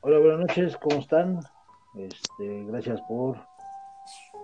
[0.00, 1.40] Hola, buenas noches, ¿cómo están?
[1.96, 3.36] Este, gracias por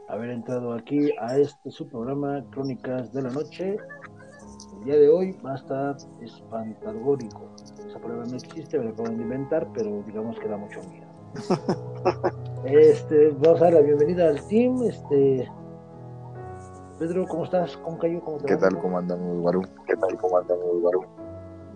[0.08, 3.76] haber entrado aquí a este su programa Crónicas de la Noche.
[4.78, 7.54] El día de hoy va a estar espantagórico.
[7.86, 11.06] Esa palabra no existe, me la acaban de inventar, pero digamos que da mucho miedo.
[12.64, 14.82] Este, vamos a dar la bienvenida al team.
[14.82, 15.48] Este,
[16.98, 17.76] Pedro, ¿cómo estás?
[17.76, 18.20] ¿Cómo cayó?
[18.22, 18.60] ¿Cómo te ¿Qué va?
[18.60, 18.78] tal?
[18.78, 19.62] ¿Cómo andamos, Guarú?
[19.86, 20.16] ¿Qué tal?
[20.16, 21.04] ¿Cómo andamos, Guarú?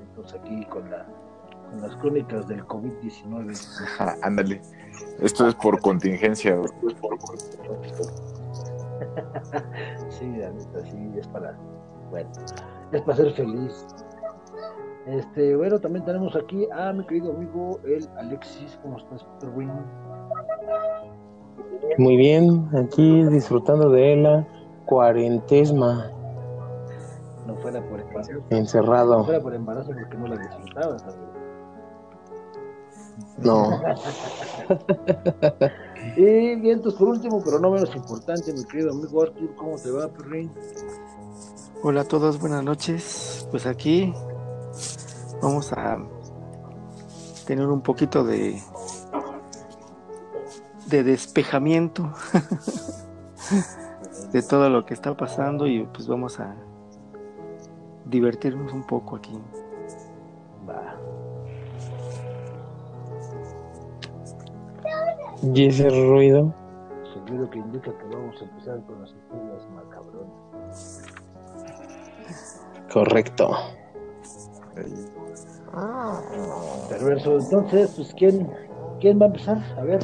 [0.01, 1.07] Entonces aquí con, la,
[1.71, 3.83] con las crónicas del COVID-19.
[3.85, 4.61] Ajá, Ándale.
[5.21, 6.57] Esto es por contingencia.
[6.57, 6.71] güey.
[10.09, 11.57] sí, la neta, sí, es para,
[12.11, 12.31] bueno,
[12.93, 13.87] es para ser feliz.
[15.07, 19.71] Este, bueno, también tenemos aquí a mi querido amigo, el Alexis, ¿cómo estás, Perwin?
[21.97, 24.47] Muy bien, aquí disfrutando de la
[24.85, 26.11] cuarentesma,
[27.47, 29.25] No fuera por embarazo, no encerrado.
[29.25, 31.38] fuera por embarazo porque no la disfrutabas, amigo.
[33.39, 33.81] No,
[36.17, 39.91] Y bien, entonces por último, pero no menos importante, mi querido amigo Arthur, ¿cómo te
[39.91, 40.51] va, Perrin?
[41.83, 43.47] Hola a todos, buenas noches.
[43.51, 44.13] Pues aquí
[45.43, 45.99] vamos a
[47.47, 48.61] tener un poquito de
[50.87, 52.11] de despejamiento
[54.33, 56.57] de todo lo que está pasando y pues vamos a
[58.07, 59.39] divertirnos un poco aquí.
[65.43, 66.55] Y ese ruido,
[67.13, 71.05] Sonido que indica que vamos a empezar con las historias macabronas.
[72.93, 73.51] correcto.
[76.89, 78.51] Perverso, entonces, pues, ¿quién,
[79.01, 79.59] ¿quién va a empezar?
[79.79, 80.01] A ver,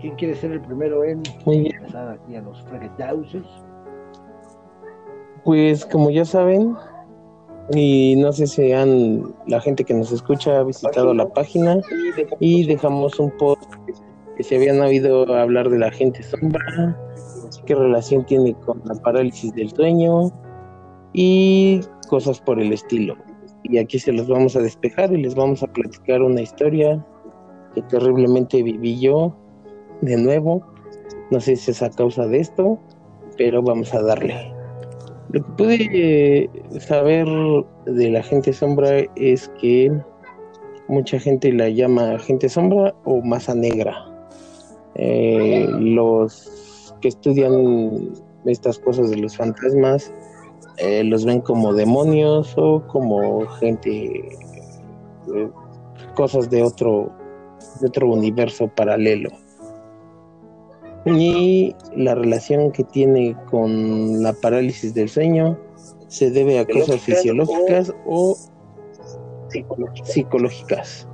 [0.00, 3.44] ¿quién quiere ser el primero en Muy bien, empezar aquí a los fregetauses?
[5.44, 6.76] pues como ya saben,
[7.72, 11.80] y no sé si han, la gente que nos escucha ha visitado la página
[12.40, 14.02] y dejamos un post que se
[14.54, 16.96] habían oído hablar de la gente sombra,
[17.66, 20.30] qué relación tiene con la parálisis del sueño
[21.12, 23.16] y cosas por el estilo.
[23.64, 27.04] Y aquí se los vamos a despejar y les vamos a platicar una historia
[27.74, 29.36] que terriblemente viví yo
[30.02, 30.62] de nuevo.
[31.30, 32.78] No sé si es a causa de esto,
[33.36, 34.52] pero vamos a darle.
[35.32, 37.26] Lo que pude eh, saber
[37.86, 39.90] de la gente sombra es que
[40.88, 44.15] mucha gente la llama gente sombra o masa negra.
[44.98, 48.12] Eh, los que estudian
[48.46, 50.12] estas cosas de los fantasmas
[50.78, 54.28] eh, los ven como demonios o como gente,
[55.34, 55.50] eh,
[56.14, 57.10] cosas de otro,
[57.80, 59.30] de otro universo paralelo.
[61.06, 65.58] Y la relación que tiene con la parálisis del sueño
[66.08, 68.36] se debe a cosas fisiológicas o
[70.04, 71.08] psicológicas.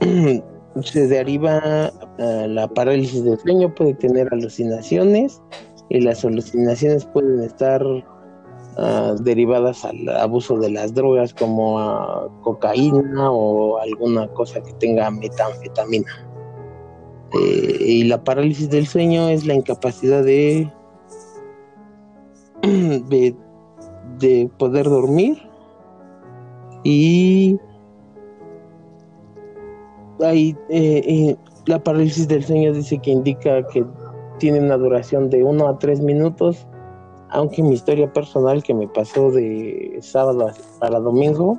[0.82, 5.40] se deriva la parálisis del sueño, puede tener alucinaciones
[5.88, 7.82] y las alucinaciones pueden estar
[8.76, 15.10] ah, derivadas al abuso de las drogas como ah, cocaína o alguna cosa que tenga
[15.10, 16.28] metanfetamina.
[17.32, 20.70] Eh, y la parálisis del sueño es la incapacidad de,
[22.62, 23.34] de,
[24.18, 25.42] de poder dormir
[26.84, 27.58] y
[30.24, 33.84] ahí eh, eh, la parálisis del sueño dice que indica que
[34.38, 36.66] tiene una duración de 1 a 3 minutos,
[37.30, 41.58] aunque mi historia personal que me pasó de sábado a- para domingo,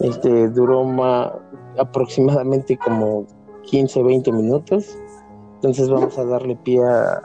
[0.00, 1.32] este duró ma-
[1.78, 3.26] aproximadamente como
[3.64, 4.96] 15 20 minutos.
[5.56, 7.20] Entonces vamos a darle pie a,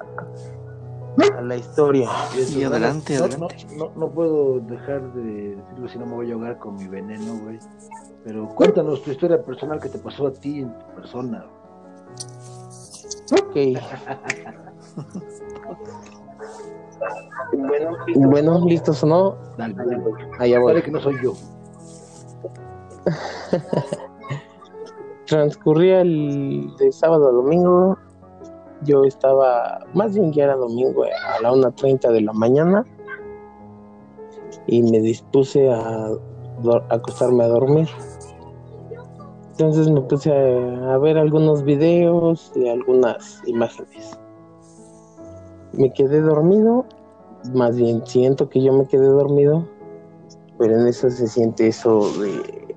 [1.37, 2.09] a la historia.
[2.53, 3.55] Y adelante, no, adelante.
[3.77, 6.87] No, no, no puedo dejar de decirlo si no me voy a ahogar con mi
[6.87, 7.57] veneno, güey.
[8.25, 11.45] Pero cuéntanos tu historia personal que te pasó a ti en tu persona.
[13.31, 13.55] Ok.
[18.15, 20.03] Bueno, listos o no, Dale, dale,
[20.39, 20.73] allá voy.
[20.73, 21.33] Vale que no soy yo.
[25.25, 27.97] transcurría el de sábado a domingo.
[28.81, 32.85] Yo estaba, más bien ya era domingo, a la 1.30 de la mañana.
[34.65, 36.09] Y me dispuse a
[36.89, 37.87] acostarme a dormir.
[39.57, 44.19] Entonces me puse a, ver algunos videos y algunas imágenes.
[45.71, 46.85] Me quedé dormido,
[47.53, 49.65] más bien siento que yo me quedé dormido,
[50.57, 52.75] pero en eso se siente eso de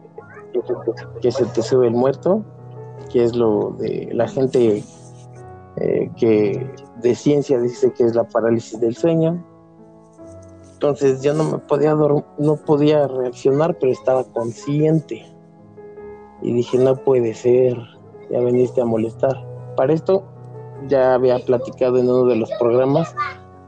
[1.21, 2.45] que se te sube el muerto,
[3.11, 4.85] que es lo de la gente
[5.79, 6.71] eh, que
[7.03, 9.45] de ciencia dice que es la parálisis del sueño.
[10.75, 15.38] Entonces yo no me podía no podía reaccionar, pero estaba consciente.
[16.43, 17.77] Y dije, no puede ser,
[18.31, 19.45] ya veniste a molestar.
[19.77, 20.23] Para esto
[20.87, 23.15] ya había platicado en uno de los programas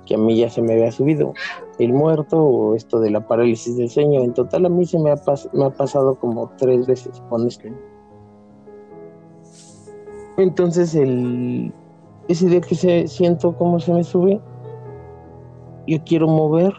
[0.07, 1.35] que a mí ya se me había subido
[1.79, 4.23] el muerto o esto de la parálisis del sueño.
[4.23, 5.17] En total a mí se me ha,
[5.53, 7.69] me ha pasado como tres veces con esto.
[10.37, 11.73] Entonces el
[12.29, 14.41] ese día que se siento cómo se me sube,
[15.87, 16.73] yo quiero mover,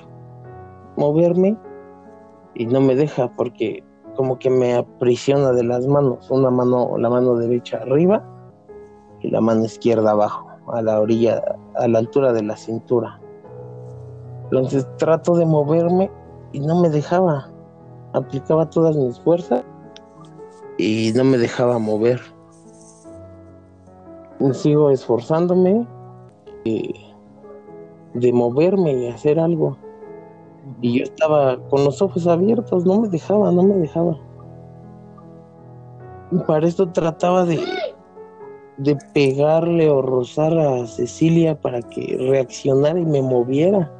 [0.95, 1.57] moverme
[2.55, 3.83] y no me deja porque
[4.15, 8.23] como que me aprisiona de las manos, una mano, la mano derecha arriba
[9.21, 11.41] y la mano izquierda abajo, a la orilla,
[11.75, 13.19] a la altura de la cintura.
[14.45, 16.11] Entonces trato de moverme
[16.51, 17.49] y no me dejaba.
[18.13, 19.63] Aplicaba todas mis fuerzas
[20.77, 22.19] y no me dejaba mover.
[24.53, 25.87] sigo esforzándome
[26.65, 26.93] de,
[28.13, 29.77] de moverme y hacer algo.
[30.81, 34.17] Y yo estaba con los ojos abiertos, no me dejaba, no me dejaba.
[36.31, 37.59] Y para esto trataba de,
[38.77, 43.91] de pegarle o rozar a Cecilia para que reaccionara y me moviera.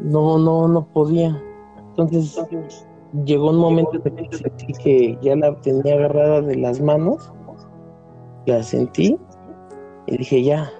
[0.00, 1.40] No, no, no podía.
[1.90, 2.40] Entonces
[3.24, 4.02] llegó un momento
[4.82, 7.32] que ya la tenía agarrada de las manos.
[8.46, 9.18] La sentí
[10.06, 10.70] y dije ya,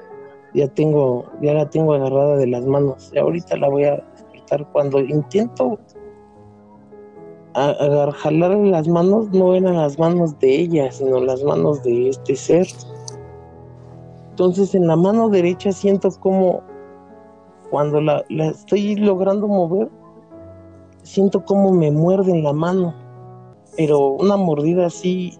[0.55, 3.11] ya tengo, ya la tengo agarrada de las manos.
[3.13, 4.03] Y ahorita la voy a
[4.73, 5.79] Cuando intento
[7.55, 12.67] jalarle las manos, no eran las manos de ella, sino las manos de este ser.
[14.31, 16.63] Entonces en la mano derecha siento como
[17.71, 19.89] cuando la, estoy logrando mover,
[21.03, 22.95] siento como me muerde en la mano,
[23.77, 25.39] pero una mordida así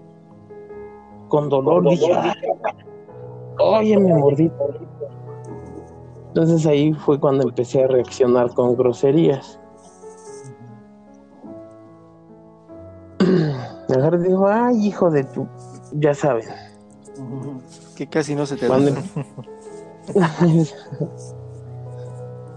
[1.29, 1.89] con dolor.
[1.89, 2.13] Dije,
[3.59, 4.51] oye, me mordí.
[6.35, 9.61] Entonces ahí fue cuando empecé a reaccionar con groserías.
[13.89, 15.47] Mejor dijo, ay, hijo de tu,
[15.93, 16.49] ya saben.
[17.95, 18.91] Que casi no se te cuando...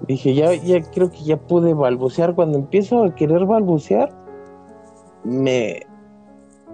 [0.07, 2.33] Dije, ya, ya creo que ya pude balbucear.
[2.33, 4.09] Cuando empiezo a querer balbucear,
[5.23, 5.85] me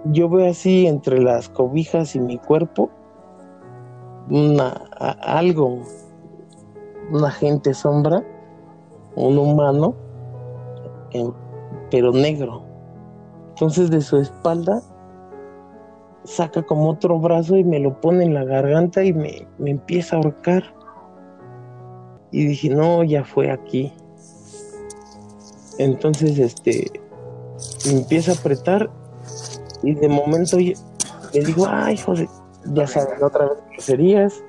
[0.06, 2.90] yo veo así entre las cobijas y mi cuerpo
[4.30, 4.68] una
[5.20, 5.82] algo,
[7.10, 8.24] una gente sombra,
[9.16, 9.94] un humano,
[11.90, 12.62] pero negro.
[13.50, 14.82] Entonces de su espalda
[16.24, 20.16] saca como otro brazo y me lo pone en la garganta y me, me empieza
[20.16, 20.64] a ahorcar.
[22.30, 23.92] Y dije, no, ya fue aquí.
[25.78, 26.90] Entonces, este,
[27.86, 28.90] me empieza a apretar
[29.82, 30.74] y de momento le
[31.32, 32.28] digo, ay, de,
[32.72, 34.42] ya saben, otra vez groserías.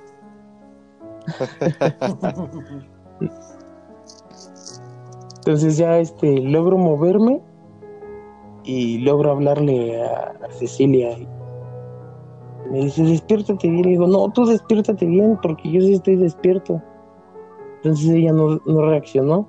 [5.37, 7.39] Entonces ya este logro moverme
[8.63, 11.17] y logro hablarle a, Cecilia.
[12.71, 13.83] Me dice, despiértate bien.
[13.83, 16.81] Le digo, no, tú despiértate bien porque yo sí estoy despierto.
[17.77, 19.47] Entonces ella no, reaccionó.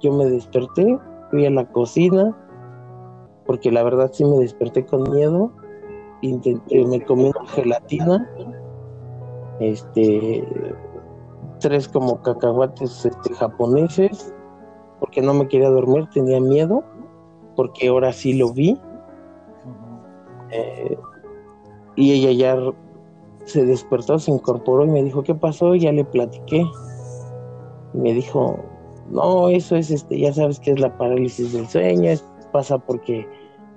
[0.00, 0.98] Yo me desperté,
[1.30, 2.36] fui a la cocina,
[3.46, 5.50] porque la verdad sí me desperté con miedo.
[6.20, 8.28] Intenté, me comí una gelatina,
[9.60, 10.44] este,
[11.58, 14.34] tres como cacahuates este, japoneses,
[15.00, 16.84] porque no me quería dormir, tenía miedo,
[17.56, 18.78] porque ahora sí lo vi.
[20.50, 20.96] Eh,
[21.96, 22.72] y ella ya
[23.44, 25.74] se despertó, se incorporó y me dijo, ¿qué pasó?
[25.74, 26.64] ya le platiqué
[27.92, 28.58] me dijo,
[29.10, 32.12] no, eso es, este, ya sabes que es la parálisis del sueño,
[32.52, 33.26] pasa porque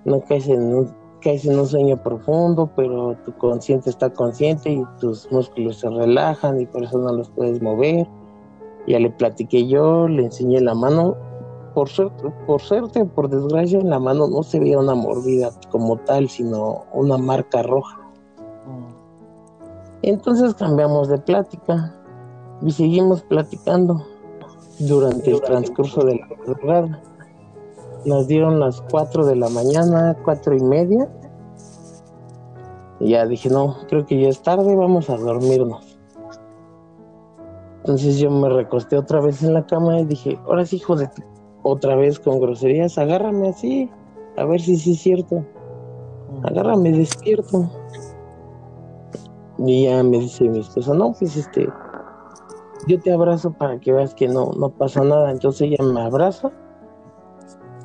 [0.06, 4.84] no caes en un, caes en un sueño profundo, pero tu consciente está consciente y
[5.00, 8.08] tus músculos se relajan y por eso no los puedes mover.
[8.88, 11.16] Ya le platiqué yo, le enseñé la mano.
[11.74, 15.98] Por suerte, por suerte, por desgracia, en la mano no se veía una mordida como
[15.98, 17.98] tal, sino una marca roja.
[18.68, 19.02] Mm.
[20.02, 21.96] Entonces cambiamos de plática
[22.62, 24.04] y seguimos platicando
[24.80, 27.02] durante el transcurso de la madrugada.
[28.06, 31.08] Nos dieron las 4 de la mañana, cuatro y media.
[33.00, 35.98] Y ya dije, no, creo que ya es tarde, vamos a dormirnos.
[37.80, 41.10] Entonces yo me recosté otra vez en la cama y dije, ahora sí, hijo de
[41.64, 43.90] otra vez con groserías, agárrame así,
[44.38, 45.44] a ver si sí es cierto.
[46.44, 47.70] Agárrame despierto.
[49.58, 51.68] Y ya me dice mi esposa, no, pues este,
[52.88, 55.32] yo te abrazo para que veas que no, no pasa nada.
[55.32, 56.52] Entonces ella me abraza.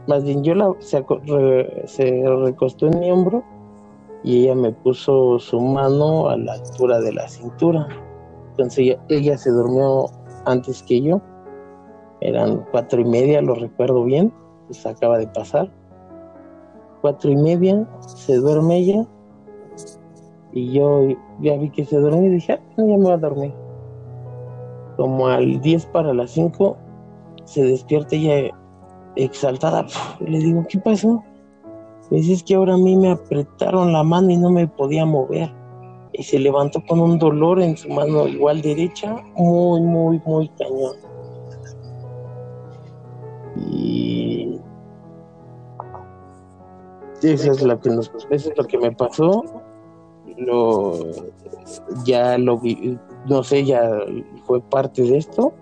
[0.06, 1.04] Más bien yo la, se,
[2.44, 3.42] recostó en mi hombro
[4.22, 7.88] y ella me puso su mano a la altura de la cintura.
[8.50, 10.06] Entonces ella, se durmió
[10.44, 11.20] antes que yo.
[12.20, 14.32] Eran cuatro y media, lo recuerdo bien.
[14.66, 15.70] Pues acaba de pasar.
[17.00, 19.06] cuatro y media, se duerme ella.
[20.52, 21.08] Y yo
[21.40, 23.52] ya vi que se duerme y dije, ah, ya me voy a dormir.
[24.96, 26.76] Como al 10 para las 5,
[27.44, 28.54] se despierta ella
[29.16, 29.86] exaltada.
[30.20, 31.22] Le digo, ¿qué pasó?
[32.10, 35.52] Dice, es que ahora a mí me apretaron la mano y no me podía mover.
[36.12, 40.96] Y se levantó con un dolor en su mano igual derecha, muy, muy, muy cañón.
[43.68, 44.60] Y
[47.22, 49.44] eso es lo que nos, eso es lo que me pasó.
[50.36, 50.98] Lo
[52.04, 53.90] ya lo vi, no sé, ya
[54.44, 55.52] fue parte de esto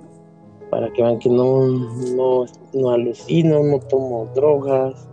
[0.75, 5.07] para que vean que no, no, no alucino, no tomo drogas.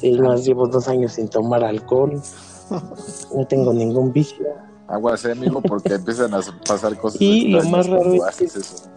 [0.00, 2.22] Es más, llevo dos años sin tomar alcohol.
[3.34, 4.46] No tengo ningún vicio.
[4.86, 7.20] Aguas, eh, amigo, porque empiezan a pasar cosas.
[7.20, 8.44] Y lo más raro es que...
[8.44, 8.88] eso.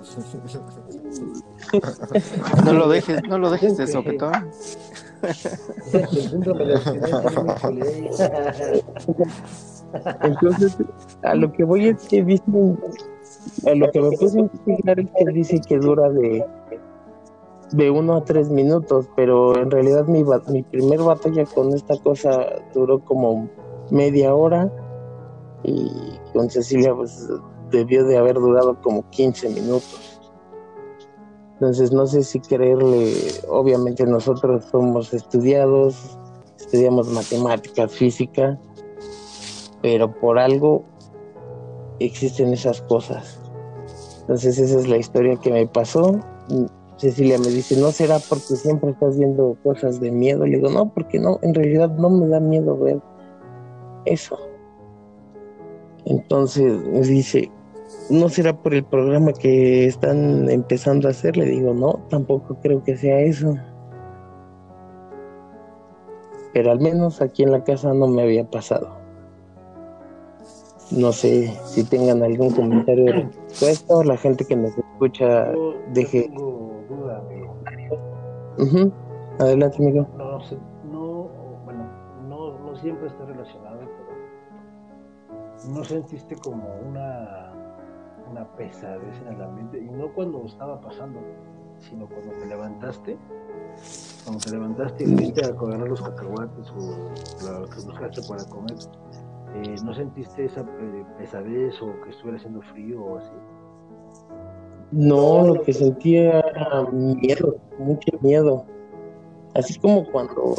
[2.63, 4.51] No lo dejes, no lo dejes de sopetón.
[10.21, 10.77] Entonces,
[11.23, 12.77] a lo que voy es que dicen,
[13.65, 16.45] a lo que me puse a investigar es que dice que dura de
[17.71, 22.47] de uno a tres minutos, pero en realidad mi, mi primer batalla con esta cosa
[22.73, 23.49] duró como
[23.91, 24.71] media hora
[25.63, 25.91] y
[26.33, 27.27] con Cecilia pues
[27.71, 30.21] debió de haber durado como 15 minutos.
[31.53, 33.13] Entonces no sé si creerle,
[33.49, 36.17] obviamente nosotros somos estudiados,
[36.57, 38.59] estudiamos matemáticas, física,
[39.81, 40.83] pero por algo
[41.99, 43.39] existen esas cosas.
[44.21, 46.19] Entonces esa es la historia que me pasó.
[46.97, 50.45] Cecilia me dice, ¿no será porque siempre estás viendo cosas de miedo?
[50.45, 52.99] Le digo, no, porque no, en realidad no me da miedo ver
[54.05, 54.37] eso.
[56.05, 57.51] Entonces me dice,
[58.09, 61.37] ¿no será por el programa que están empezando a hacer?
[61.37, 63.55] Le digo, no, tampoco creo que sea eso.
[66.53, 69.06] Pero al menos aquí en la casa no me había pasado.
[70.91, 73.29] No sé si tengan algún comentario a
[73.61, 74.03] esto.
[74.03, 75.51] La gente que nos escucha,
[75.93, 76.31] deje.
[76.35, 76.77] Uh
[79.39, 80.07] Adelante, amigo.
[80.17, 80.39] No,
[80.91, 81.29] no,
[81.63, 81.87] bueno,
[82.27, 87.53] no, no siempre está relacionado, pero no sentiste como una,
[88.31, 91.19] una pesadez en el ambiente, y no cuando estaba pasando,
[91.79, 93.17] sino cuando te levantaste,
[94.23, 98.75] cuando te levantaste y fuiste a agarrar los cacahuates o lo que buscaste para comer,
[99.63, 103.31] eh, ¿no sentiste esa eh, pesadez o que estuviera haciendo frío o así?
[104.91, 108.65] No, lo que sentía era miedo, mucho miedo.
[109.55, 110.55] Así como cuando,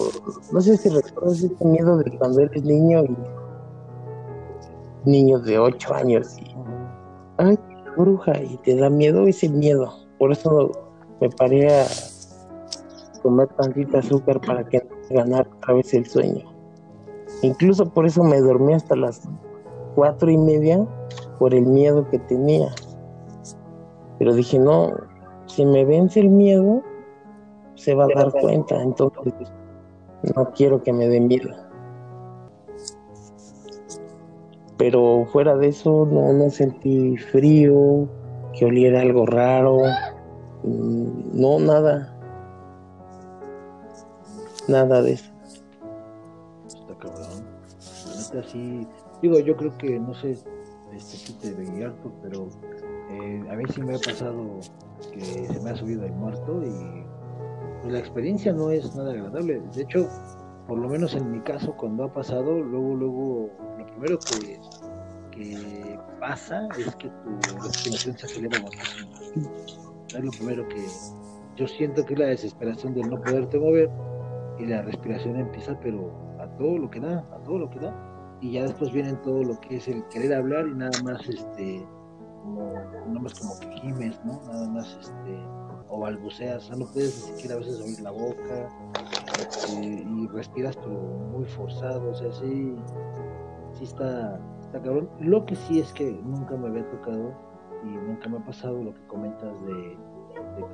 [0.52, 3.16] no sé si recuerdas ese miedo de cuando eres niño y
[5.08, 6.54] niños de 8 años y,
[7.38, 7.58] ay,
[7.96, 9.92] bruja, y te da miedo ese miedo.
[10.18, 10.72] Por eso
[11.20, 11.86] me paré a
[13.22, 16.57] comer tantita azúcar para que ganar otra vez el sueño.
[17.42, 19.28] Incluso por eso me dormí hasta las
[19.94, 20.84] cuatro y media
[21.38, 22.68] por el miedo que tenía.
[24.18, 24.92] Pero dije, no,
[25.46, 26.82] si me vence el miedo,
[27.74, 29.32] se va a dar cuenta, entonces
[30.34, 31.50] no quiero que me dé miedo.
[34.76, 38.08] Pero fuera de eso, no, no sentí frío,
[38.56, 39.78] que oliera algo raro,
[40.64, 42.14] mm, no, nada.
[44.68, 45.37] Nada de eso.
[48.46, 48.86] Sí,
[49.22, 50.36] digo, yo creo que, no sé,
[50.94, 52.48] este te de harto, pero
[53.10, 54.60] eh, a mí sí me ha pasado
[55.12, 57.04] que se me ha subido el muerto y
[57.82, 59.60] pues, la experiencia no es nada agradable.
[59.74, 60.08] De hecho,
[60.66, 64.60] por lo menos en mi caso, cuando ha pasado, luego, luego, lo primero que,
[65.30, 69.10] que pasa es que tu respiración se acelera muchísimo.
[70.08, 70.86] Es lo primero que
[71.56, 73.90] yo siento que es la desesperación de no poderte mover
[74.58, 78.07] y la respiración empieza, pero a todo lo que da, a todo lo que da.
[78.40, 81.84] Y ya después vienen todo lo que es el querer hablar y nada más, este,
[82.42, 84.40] como, nada más como que gimes, ¿no?
[84.46, 85.38] Nada más, este,
[85.88, 88.68] o balbuceas, o sea, no puedes ni siquiera a veces oír la boca
[89.40, 90.94] este, y respiras pero
[91.32, 92.74] muy forzado, o sea, sí,
[93.72, 95.08] sí está, está cabrón.
[95.20, 97.34] Lo que sí es que nunca me había tocado
[97.84, 99.96] y nunca me ha pasado lo que comentas de,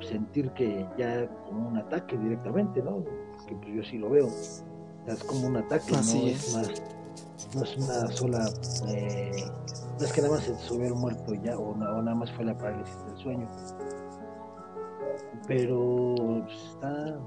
[0.01, 3.03] sentir que ya como un ataque directamente, ¿no?
[3.47, 4.27] Que pues yo sí lo veo.
[4.27, 6.55] es como un ataque, no es.
[6.55, 6.83] más,
[7.55, 8.49] no es una sola,
[8.89, 9.31] eh,
[9.99, 12.57] no es que nada más se el muerto ya o, o nada más fue la
[12.57, 13.47] parálisis del sueño
[15.47, 16.15] pero
[16.47, 17.19] está,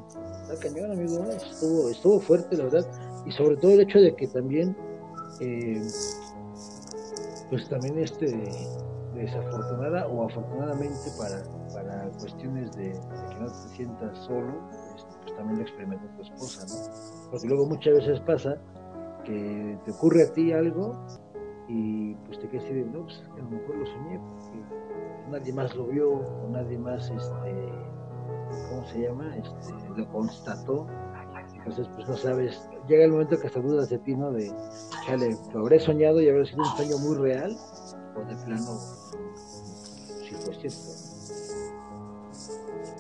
[0.43, 1.25] está cañón, amigo.
[1.25, 2.87] Estuvo, estuvo fuerte, la verdad.
[3.27, 4.77] Y sobre todo el hecho de que también,
[5.41, 5.83] eh,
[7.51, 8.27] pues también este,
[9.15, 11.43] desafortunada o afortunadamente para,
[11.73, 14.55] para cuestiones de, que no te sientas solo,
[14.97, 17.31] este, pues también lo experimentó tu esposa, ¿no?
[17.31, 18.57] Porque luego muchas veces pasa
[19.29, 20.97] que te ocurre a ti algo
[21.69, 25.53] y pues te quedas así de, no, pues a lo mejor lo soñé porque nadie
[25.53, 27.73] más lo vio o nadie más, este,
[28.71, 29.37] ¿cómo se llama?
[29.37, 30.87] Este, lo constató.
[31.55, 34.33] Entonces, pues no sabes, llega el momento que hasta dudas de ti, ¿no?
[34.33, 34.51] De,
[35.05, 37.55] chale, habré soñado y habrá sido un sueño muy real
[38.17, 38.79] o de plano,
[40.23, 40.79] si fue cierto.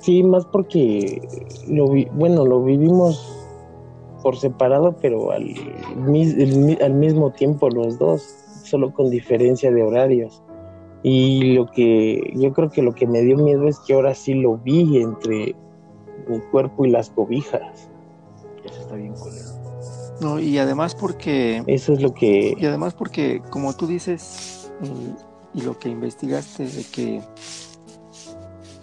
[0.00, 1.26] Sí, más porque
[1.68, 3.37] lo vi, bueno, lo vivimos
[4.22, 5.54] por separado, pero al,
[6.80, 8.22] al mismo tiempo los dos,
[8.64, 10.42] solo con diferencia de horarios.
[11.02, 14.34] Y lo que yo creo que lo que me dio miedo es que ahora sí
[14.34, 15.54] lo vi entre
[16.28, 17.88] mi cuerpo y las cobijas.
[18.64, 19.48] Eso está bien colero.
[20.20, 21.62] No, y además porque...
[21.68, 22.54] Eso es lo que...
[22.58, 27.22] Y además porque, como tú dices, y, y lo que investigaste, de que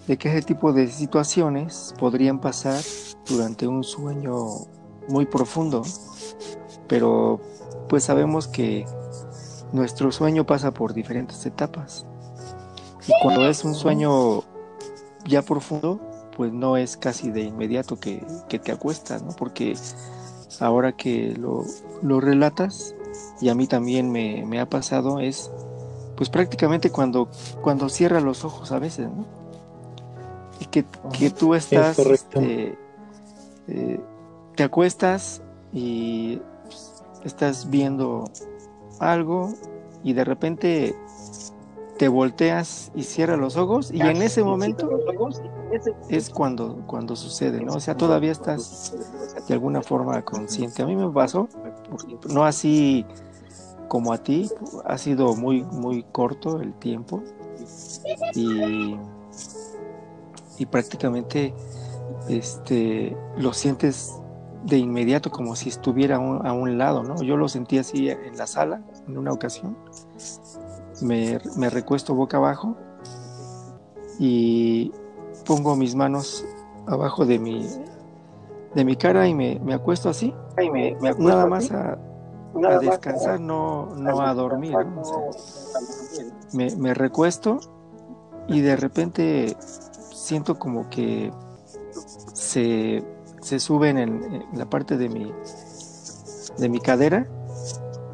[0.08, 2.80] de que ese tipo de situaciones podrían pasar
[3.28, 4.46] durante un sueño
[5.08, 5.84] muy profundo,
[6.88, 7.40] pero
[7.90, 8.86] pues sabemos que
[9.72, 12.06] nuestro sueño pasa por diferentes etapas.
[13.08, 14.44] Y cuando es un sueño
[15.26, 16.00] ya profundo,
[16.36, 19.32] pues no es casi de inmediato que, te acuestas, ¿no?
[19.36, 19.76] Porque
[20.60, 21.64] ahora que lo,
[22.02, 22.96] lo relatas,
[23.42, 25.52] y a mí también me, me, ha pasado, es
[26.16, 27.30] pues prácticamente cuando,
[27.62, 29.26] cuando cierra los ojos a veces, ¿no?
[30.60, 30.86] y que,
[31.18, 32.78] que tú estás, este,
[33.68, 34.00] eh,
[34.56, 35.42] te acuestas
[35.74, 36.42] y
[37.24, 38.26] estás viendo
[39.00, 39.54] algo
[40.04, 40.96] y de repente
[41.98, 44.90] te volteas y cierras los ojos y en ese momento
[46.10, 47.74] es cuando, cuando sucede, ¿no?
[47.74, 48.94] O sea, todavía estás
[49.48, 50.84] de alguna forma consciente.
[50.84, 51.48] A mí me pasó,
[52.30, 53.06] no así
[53.88, 54.50] como a ti,
[54.86, 57.24] ha sido muy, muy corto el tiempo
[58.34, 58.98] y
[60.58, 61.54] y prácticamente
[62.30, 64.14] este, lo sientes
[64.66, 67.22] de inmediato como si estuviera a un, lado, ¿no?
[67.22, 69.78] Yo lo sentí así en la sala en una ocasión.
[71.02, 72.76] Me, me recuesto boca abajo
[74.20, 74.92] y
[75.46, 76.46] pongo mis manos
[76.88, 77.68] abajo de mi,
[78.74, 80.34] de mi cara y me, me acuesto así.
[80.62, 82.00] Y me, nada más a,
[82.68, 84.76] a descansar, no, no a dormir.
[86.54, 87.60] me, me recuesto
[88.48, 91.32] y de repente siento como que
[92.34, 93.04] se,
[93.46, 95.32] se suben en, la parte de mi,
[96.58, 97.28] de mi cadera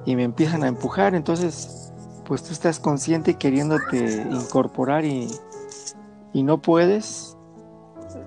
[0.06, 1.16] y me empiezan a empujar.
[1.16, 1.94] Entonces,
[2.26, 5.30] pues tú estás consciente queriéndote incorporar y,
[6.34, 7.38] y no puedes.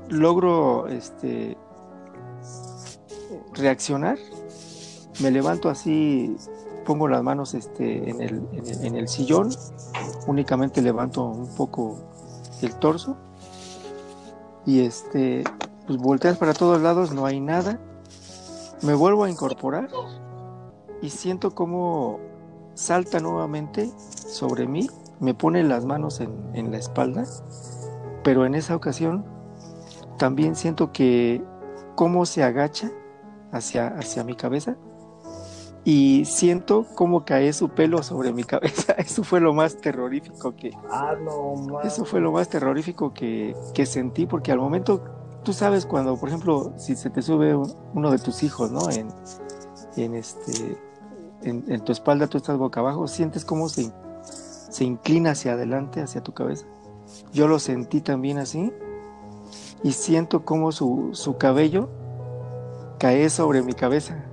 [0.08, 1.58] Logro este,
[3.52, 4.16] reaccionar.
[5.20, 6.34] Me levanto así,
[6.86, 9.50] pongo las manos este, en, el, en, el, en el sillón.
[10.26, 11.98] Únicamente levanto un poco
[12.62, 13.18] el torso
[14.64, 15.44] y este,
[15.86, 17.80] pues volteas para todos lados, no hay nada.
[18.82, 19.88] Me vuelvo a incorporar
[21.00, 22.20] y siento como
[22.74, 24.88] salta nuevamente sobre mí,
[25.20, 27.24] me pone las manos en, en la espalda,
[28.22, 29.24] pero en esa ocasión
[30.18, 31.42] también siento que
[31.94, 32.90] cómo se agacha
[33.52, 34.76] hacia, hacia mi cabeza
[35.84, 38.92] y siento cómo cae su pelo sobre mi cabeza.
[38.98, 40.70] Eso fue lo más terrorífico que...
[40.90, 45.04] Ah, no, Eso fue lo más terrorífico que, que, sentí, porque al momento,
[45.44, 48.90] tú sabes cuando, por ejemplo, si se te sube uno de tus hijos, ¿no?
[48.90, 49.08] En,
[49.96, 50.76] en este...
[51.42, 56.22] En, tu espalda tú estás boca abajo, sientes cómo se, se inclina hacia adelante, hacia
[56.22, 56.64] tu cabeza.
[57.34, 58.72] Yo lo sentí también así
[59.82, 61.90] y siento cómo su, su cabello
[62.98, 64.24] cae sobre mi cabeza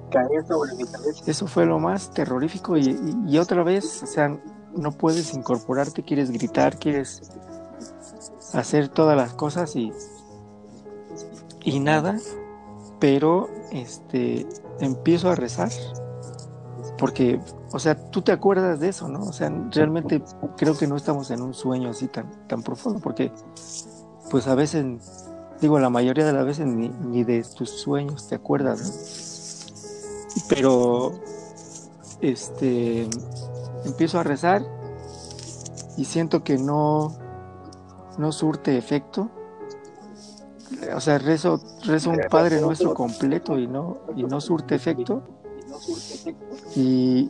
[0.47, 1.23] sobre mi cabeza.
[1.25, 4.37] Eso fue lo más terrorífico y, otra vez, o sea,
[4.75, 7.21] no puedes incorporarte, quieres gritar, quieres
[8.53, 9.91] hacer todas las cosas y,
[11.63, 12.17] y nada,
[12.99, 14.47] pero este
[14.79, 15.69] empiezo a rezar
[16.97, 17.39] porque,
[17.71, 19.23] o sea, tú te acuerdas de eso, ¿no?
[19.23, 20.21] O sea, realmente
[20.55, 23.31] creo que no estamos en un sueño así tan, tan profundo, porque
[24.29, 24.85] pues a veces,
[25.59, 30.41] digo, la mayoría de las veces ni, ni de tus sueños te acuerdas, ¿no?
[30.47, 31.11] Pero
[32.21, 33.07] este
[33.83, 34.61] empiezo a rezar
[35.97, 37.15] y siento que no
[38.17, 39.29] no surte efecto.
[40.95, 45.21] O sea, rezo, rezo un Padre Nuestro completo y no, y no surte efecto.
[46.75, 47.29] Y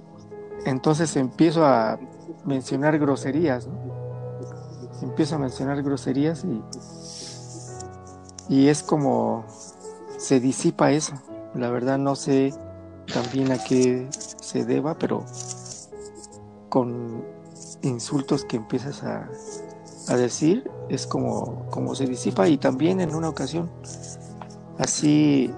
[0.66, 2.00] entonces empiezo a
[2.46, 3.68] mencionar groserías,
[5.02, 6.62] Empiezo a mencionar groserías y,
[8.54, 9.46] y es como
[10.18, 11.16] se disipa eso.
[11.56, 12.54] La verdad no sé
[13.12, 15.26] también a qué se deba, pero
[16.70, 17.24] con
[17.82, 19.28] insultos que empiezas a,
[20.08, 23.70] decir es como, como se disipa y también en una ocasión
[24.78, 25.54] así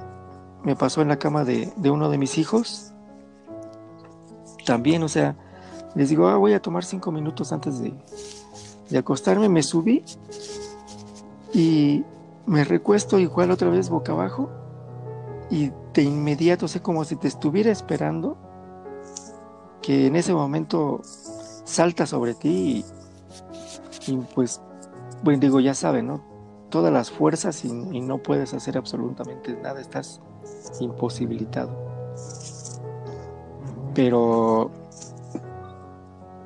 [0.63, 2.91] me pasó en la cama de, de uno de mis hijos.
[4.65, 5.35] También, o sea,
[5.95, 7.93] les digo, ah, voy a tomar cinco minutos antes de,
[8.89, 9.49] de acostarme.
[9.49, 10.03] Me subí
[11.53, 12.03] y
[12.45, 14.49] me recuesto igual otra vez boca abajo
[15.49, 18.37] y de inmediato, o sea, como si te estuviera esperando,
[19.81, 21.01] que en ese momento
[21.65, 22.85] salta sobre ti
[24.07, 24.61] y, pues,
[25.23, 26.21] bueno, digo, ya saben, ¿no?
[26.69, 30.21] Todas las fuerzas y, y no puedes hacer absolutamente nada, estás
[30.79, 31.71] imposibilitado.
[33.93, 34.71] Pero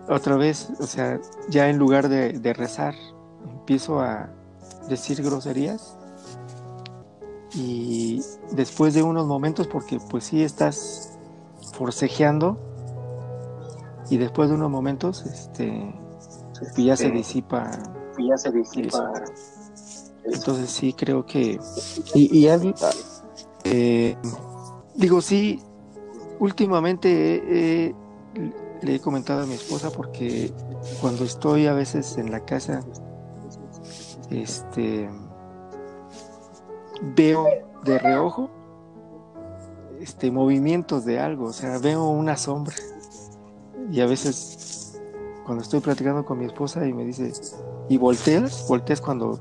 [0.10, 2.96] otra vez, o sea, ya en lugar de, de rezar,
[3.50, 4.30] empiezo a
[4.90, 5.98] decir groserías
[7.54, 11.18] y después de unos momentos, porque pues sí estás
[11.74, 12.58] forcejeando
[14.10, 15.94] y después de unos momentos, este,
[16.60, 17.72] pues ya se disipa.
[18.18, 19.12] Ya se disipa.
[20.24, 21.60] Entonces sí creo que
[22.14, 22.62] Y, y has-
[23.64, 24.16] Eh,
[24.96, 25.62] digo, sí,
[26.40, 27.94] últimamente
[28.82, 30.52] le he comentado a mi esposa porque
[31.02, 32.82] cuando estoy a veces en la casa,
[34.30, 35.10] este,
[37.16, 37.46] veo
[37.84, 38.50] de reojo
[40.02, 42.76] este, movimientos de algo, o sea, veo una sombra
[43.92, 44.34] y a veces
[45.48, 47.32] cuando estoy platicando con mi esposa y me dice,
[47.90, 48.68] ¿y volteas?
[48.68, 49.40] Volteas cuando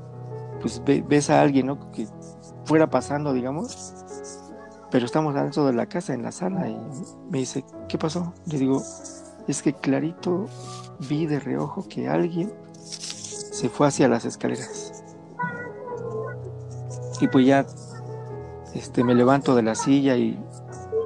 [0.61, 1.91] pues ve- ves a alguien, ¿no?
[1.91, 2.07] Que
[2.65, 3.93] fuera pasando, digamos,
[4.89, 6.77] pero estamos adentro de la casa, en la sala, y
[7.29, 8.33] me dice, ¿qué pasó?
[8.45, 8.81] Le digo,
[9.47, 10.45] es que clarito
[11.09, 15.03] vi de reojo que alguien se fue hacia las escaleras.
[17.19, 17.65] Y pues ya
[18.73, 20.41] este, me levanto de la silla y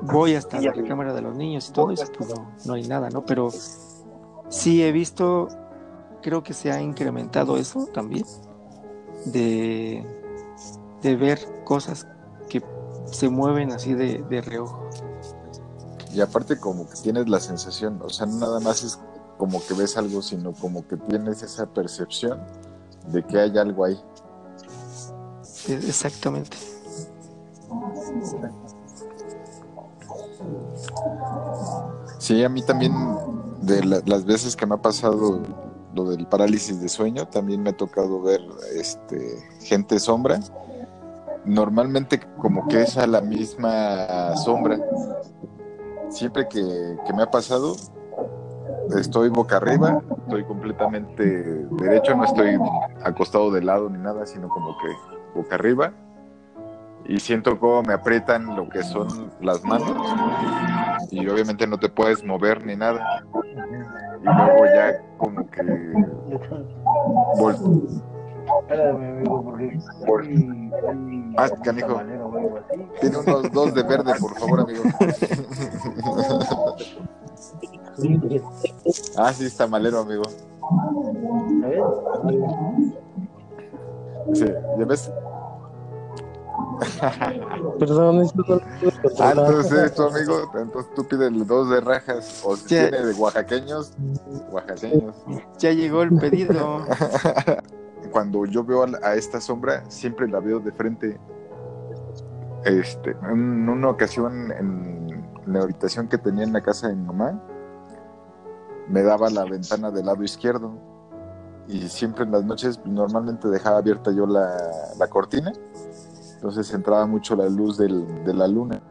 [0.03, 3.09] voy hasta la recámara de los niños y todo eso, pues no, no hay nada,
[3.09, 3.25] ¿no?
[3.25, 3.49] Pero
[4.51, 5.47] sí he visto,
[6.21, 8.25] creo que se ha incrementado eso también,
[9.25, 10.05] de,
[11.01, 12.05] de ver cosas
[12.49, 12.63] que
[13.05, 14.87] se mueven así de, de reojo.
[16.13, 18.99] Y aparte como que tienes la sensación, o sea, nada más es
[19.37, 22.39] como que ves algo, sino como que tienes esa percepción
[23.07, 23.99] de que hay algo ahí.
[25.67, 26.57] E- Exactamente.
[32.19, 32.93] Sí, a mí también,
[33.61, 35.39] de la- las veces que me ha pasado
[35.93, 38.39] lo del parálisis de sueño, también me ha tocado ver
[38.75, 39.19] este,
[39.61, 40.39] gente sombra.
[41.43, 44.79] Normalmente como que es a la misma sombra.
[46.09, 46.61] Siempre que,
[47.05, 47.75] que me ha pasado,
[48.97, 51.23] estoy boca arriba, estoy completamente
[51.71, 52.59] derecho, no estoy
[53.03, 55.93] acostado de lado ni nada, sino como que boca arriba.
[57.05, 59.91] Y siento como me aprietan lo que son las manos
[61.09, 63.23] y obviamente no te puedes mover ni nada.
[64.21, 65.61] Y luego ya como que
[67.37, 68.01] vol-
[68.61, 69.79] Espérame, amigo, porque.
[70.05, 70.25] Por-
[71.37, 72.01] Ah, canijo.
[72.99, 74.83] tiene unos dos de verde, por favor, amigo.
[79.17, 80.23] ah, sí, está malero, amigo.
[84.33, 84.45] Sí,
[84.77, 85.11] ¿ya ves?
[87.79, 88.61] Perdón, esto no
[89.19, 92.89] Ah, entonces es tu amigo, entonces tú pides dos de rajas, o si Ya.
[92.89, 93.93] tiene de oaxaqueños,
[94.51, 95.15] oaxaqueños.
[95.59, 96.85] Ya llegó el pedido.
[98.11, 101.19] Cuando yo veo a, esta sombra, siempre la veo de frente.
[102.65, 107.41] Este, en una ocasión en la habitación que tenía en la casa de mi mamá,
[108.87, 110.73] me daba la ventana del lado izquierdo
[111.67, 114.57] y siempre en las noches normalmente dejaba abierta yo la,
[114.97, 115.53] la cortina,
[116.41, 118.81] entonces entraba mucho la luz del- de la luna.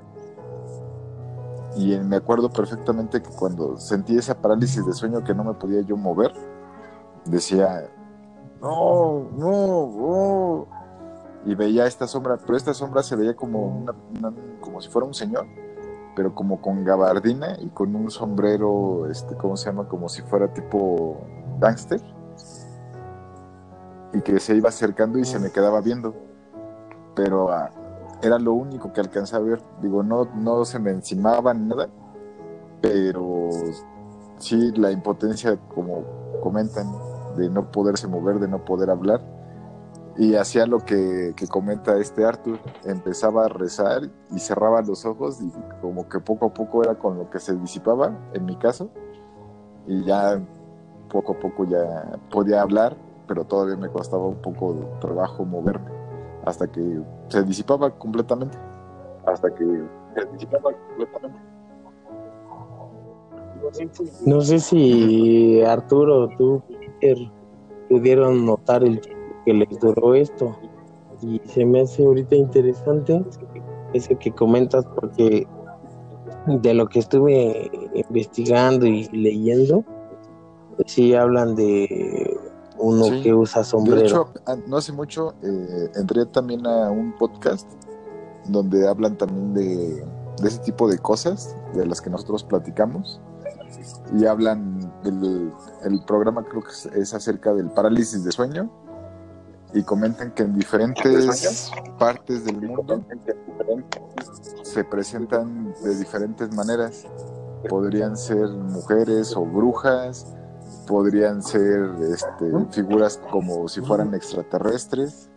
[1.75, 5.81] Y me acuerdo perfectamente que cuando sentí esa parálisis de sueño que no me podía
[5.81, 6.33] yo mover,
[7.25, 7.91] decía,
[8.63, 10.67] no, no, no.
[11.45, 13.95] Y veía esta sombra, pero esta sombra se veía como, una-
[14.61, 15.47] como si fuera un señor,
[16.15, 19.89] pero como con gabardina y con un sombrero, este, ¿cómo se llama?
[19.89, 21.17] Como si fuera tipo
[21.59, 22.01] gangster.
[24.13, 26.15] Y que se iba acercando y se me quedaba viendo.
[27.23, 27.71] Pero ah,
[28.23, 29.63] era lo único que alcanzaba a ver.
[29.83, 31.91] Digo, no, no se me encimaba nada,
[32.81, 33.51] pero
[34.39, 36.03] sí la impotencia, como
[36.43, 36.91] comentan,
[37.37, 39.21] de no poderse mover, de no poder hablar.
[40.17, 45.43] Y hacía lo que, que comenta este Arthur, empezaba a rezar y cerraba los ojos
[45.43, 45.53] y
[45.83, 48.89] como que poco a poco era con lo que se disipaba, en mi caso,
[49.87, 50.41] y ya
[51.11, 52.97] poco a poco ya podía hablar,
[53.29, 56.00] pero todavía me costaba un poco de trabajo moverme,
[56.45, 58.57] hasta que se disipaba completamente,
[59.27, 59.65] hasta que
[60.15, 61.51] se disipaba completamente.
[64.27, 66.63] No sé si Arturo tú,
[67.89, 70.57] pudieron notar el tiempo que les duró esto.
[71.23, 73.23] Y se me hace ahorita interesante
[73.93, 75.47] eso que comentas porque
[76.47, 79.85] de lo que estuve investigando y leyendo,
[80.87, 82.30] sí hablan de
[82.81, 83.23] uno Sí.
[83.23, 84.01] que usa sombrero.
[84.01, 84.29] De hecho,
[84.67, 87.69] no hace mucho eh, entré también a un podcast
[88.47, 90.05] donde hablan también de,
[90.43, 93.21] de ese tipo de cosas de las que nosotros platicamos
[94.19, 95.53] y hablan del
[95.85, 98.71] el programa creo que es, es acerca del parálisis de sueño
[99.73, 103.05] y comentan que en diferentes partes del mundo
[104.63, 107.07] se presentan de diferentes maneras
[107.69, 110.35] podrían ser mujeres o brujas
[110.91, 115.31] podrían ser este, figuras como si fueran extraterrestres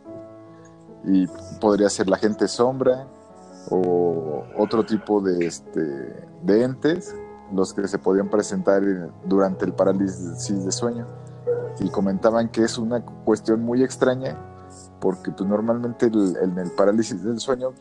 [1.06, 1.28] y
[1.62, 3.06] podría ser la gente sombra
[3.70, 5.80] o otro tipo de, este,
[6.42, 7.16] de entes
[7.54, 11.06] los que se podían presentar en- durante el parálisis de sueño.
[11.80, 14.36] Y comentaban que es una cuestión muy extraña
[15.00, 17.74] porque pues, normalmente el- en el parálisis del sueño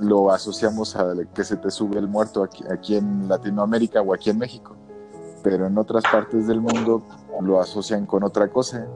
[0.00, 4.30] lo asociamos a que se te sube el muerto aquí, aquí en Latinoamérica o aquí
[4.30, 4.74] en México
[5.48, 7.02] pero en otras partes del mundo
[7.40, 8.86] lo asocian con otra cosa.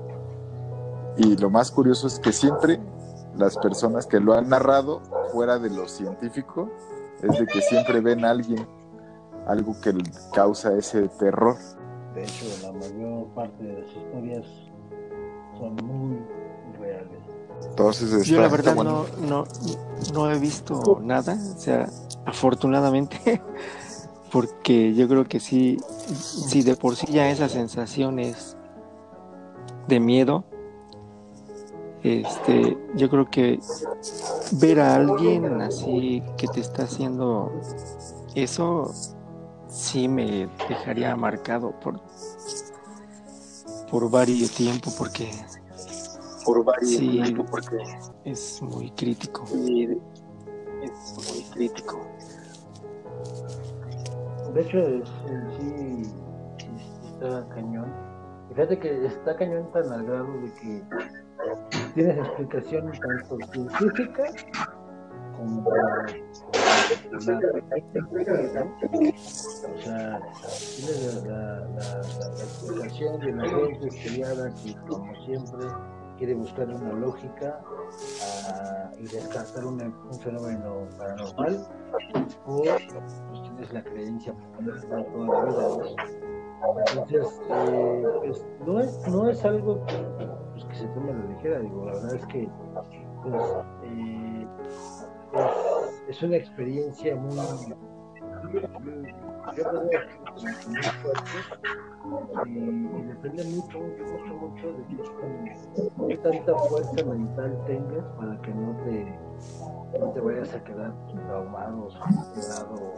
[1.16, 2.78] Y lo más curioso es que siempre
[3.38, 5.00] las personas que lo han narrado
[5.32, 6.68] fuera de lo científico
[7.22, 8.66] es de que siempre ven a alguien,
[9.46, 9.94] algo que
[10.34, 11.56] causa ese terror.
[12.14, 14.46] De hecho, la mayor parte de las historias
[15.58, 16.18] son muy
[16.78, 17.18] reales.
[17.64, 19.06] Entonces está, Yo la verdad bueno.
[19.22, 19.44] no, no,
[20.12, 21.88] no he visto nada, o sea,
[22.26, 23.42] afortunadamente,
[24.32, 25.76] porque yo creo que sí,
[26.14, 28.56] si de por sí ya esa sensación es
[29.88, 30.44] de miedo,
[32.02, 33.60] este, yo creo que
[34.52, 37.52] ver a alguien así que te está haciendo
[38.34, 38.90] eso,
[39.68, 42.00] sí me dejaría marcado por,
[43.90, 45.30] por varios tiempo, porque
[46.44, 47.08] por varios Sí.
[47.10, 47.76] tiempo, porque
[48.24, 49.44] es muy crítico.
[49.44, 52.00] es muy crítico.
[54.54, 56.12] De hecho, es, en sí,
[57.14, 57.86] está cañón.
[58.50, 60.82] Fíjate que está cañón tan al grado de que
[61.94, 64.24] tienes explicación tanto científica
[65.36, 65.64] como.
[65.68, 67.38] O sea,
[70.76, 75.66] tienes la, la, la- la explicación de la gente estudiada que, como siempre,
[76.22, 77.60] quiere buscar una lógica
[78.22, 81.66] ah, y descartar un fenómeno paranormal
[82.46, 85.96] o pues tienes la creencia de toda la vida.
[86.90, 89.94] Entonces, eh, pues, no, es, no es algo que,
[90.52, 92.48] pues, que se tome a la ligera, digo, la verdad es que
[93.24, 93.42] pues,
[93.82, 95.08] eh, es,
[96.08, 97.36] es una experiencia muy,
[102.46, 104.82] y, depende mucho, mucho, mucho, de
[106.08, 109.18] qué, tanta fuerza mental tengas para que no te,
[109.98, 110.92] no te vayas a quedar
[111.26, 111.88] traumado,
[112.34, 112.92] quedado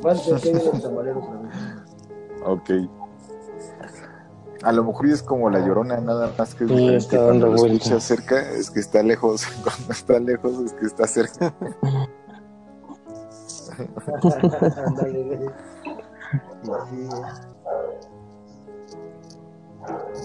[0.00, 1.50] ¿Cuántos que hay de los tamaleros a?
[2.44, 2.70] Ok.
[4.64, 7.32] A lo mejor es como la llorona, nada más que es Sí, diferente está cuando
[7.32, 7.76] dando lo vuelta.
[7.76, 9.44] escuchas cerca, es que está lejos.
[9.62, 11.54] Cuando está lejos, es que está cerca.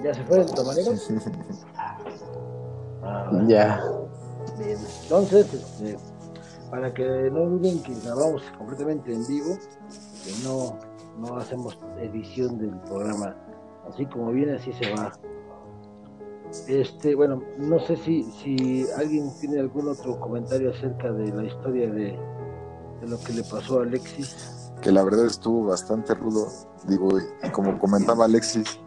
[0.04, 0.48] ¿Ya se fue el.
[3.48, 3.82] Ya.
[4.58, 4.78] Bien.
[5.04, 5.98] Entonces, este,
[6.70, 9.58] para que no duden que grabamos completamente en vivo,
[10.24, 10.78] que no,
[11.18, 13.36] no hacemos edición del programa,
[13.90, 15.12] así como viene, así se va.
[16.68, 21.90] Este, bueno, no sé si, si alguien tiene algún otro comentario acerca de la historia
[21.92, 22.20] de,
[23.08, 24.72] lo que le pasó a Alexis.
[24.82, 26.48] que la verdad estuvo bastante rudo.
[26.88, 28.80] Digo, y como comentaba Alexis,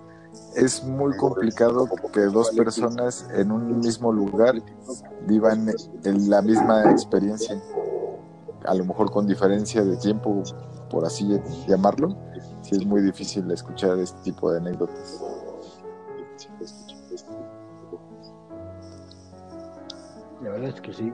[0.57, 4.55] es muy complicado que dos personas en un mismo lugar
[5.27, 5.71] vivan
[6.03, 7.61] la misma experiencia,
[8.65, 10.43] a lo mejor con diferencia de tiempo,
[10.91, 12.17] por así llamarlo.
[12.73, 15.23] Sí es muy difícil escuchar este tipo de anécdotas.
[20.43, 21.13] La verdad es que sí.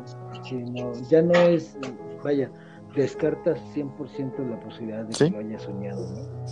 [0.48, 1.76] sí no, ya no es,
[2.22, 2.50] vaya,
[2.94, 5.24] descartas 100% la posibilidad de Sí.
[5.24, 6.48] que lo haya soñado, ¿no?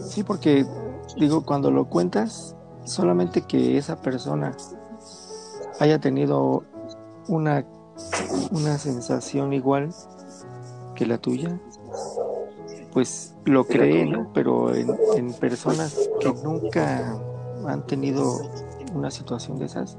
[0.00, 0.64] Sí, porque
[1.18, 4.56] digo, cuando lo cuentas, solamente que esa persona
[5.78, 6.64] haya tenido
[7.28, 7.64] una,
[8.52, 9.90] una sensación igual
[10.94, 11.60] que la tuya,
[12.92, 14.30] pues lo cree, ¿no?
[14.32, 17.18] Pero en, en personas que nunca
[17.66, 18.50] han tenido
[18.94, 19.96] una situación de esas,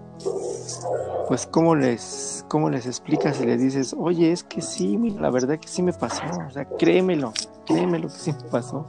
[1.28, 5.60] pues cómo les, cómo les explicas y les dices, oye, es que sí, la verdad
[5.60, 7.34] que sí me pasó, o sea, créemelo,
[7.66, 8.88] créemelo que sí me pasó.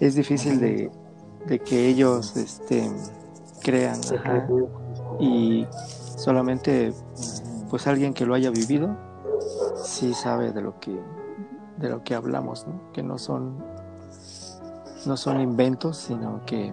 [0.00, 0.90] Es difícil de,
[1.46, 2.90] de que ellos este,
[3.62, 4.00] crean
[5.20, 5.66] y
[6.16, 6.92] solamente
[7.70, 8.96] pues alguien que lo haya vivido
[9.82, 10.98] sí sabe de lo que
[11.78, 13.64] de lo que hablamos, que no son
[15.06, 16.72] no son inventos, sino que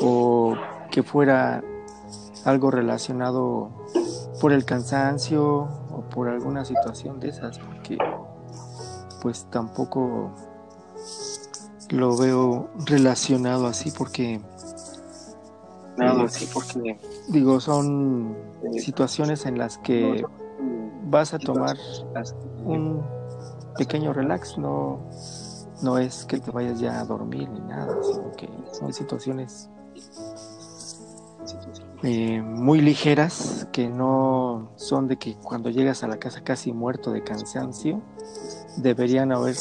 [0.00, 0.54] o
[0.90, 1.62] que fuera
[2.44, 3.70] algo relacionado
[4.40, 7.96] por el cansancio o por alguna situación de esas, porque
[9.22, 10.32] pues tampoco
[11.90, 14.40] lo veo relacionado así porque
[15.96, 18.34] nada así porque digo son
[18.78, 20.24] situaciones en las que
[21.04, 21.76] vas a tomar
[22.64, 23.02] un
[23.76, 25.00] pequeño relax no
[25.82, 29.68] no es que te vayas ya a dormir ni nada sino que son situaciones
[32.04, 37.12] eh, muy ligeras que no son de que cuando llegas a la casa casi muerto
[37.12, 38.02] de cansancio
[38.76, 39.54] deberían haber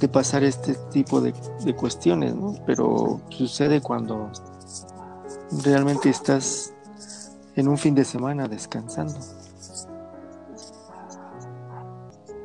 [0.00, 1.32] de pasar este tipo de,
[1.74, 2.54] cuestiones, ¿no?
[2.66, 4.30] Pero sucede cuando
[5.64, 6.74] realmente estás
[7.56, 9.18] en un fin de semana descansando.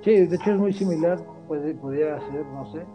[0.02, 2.86] Sí, de hecho es muy similar, puede, podría ser, no sé,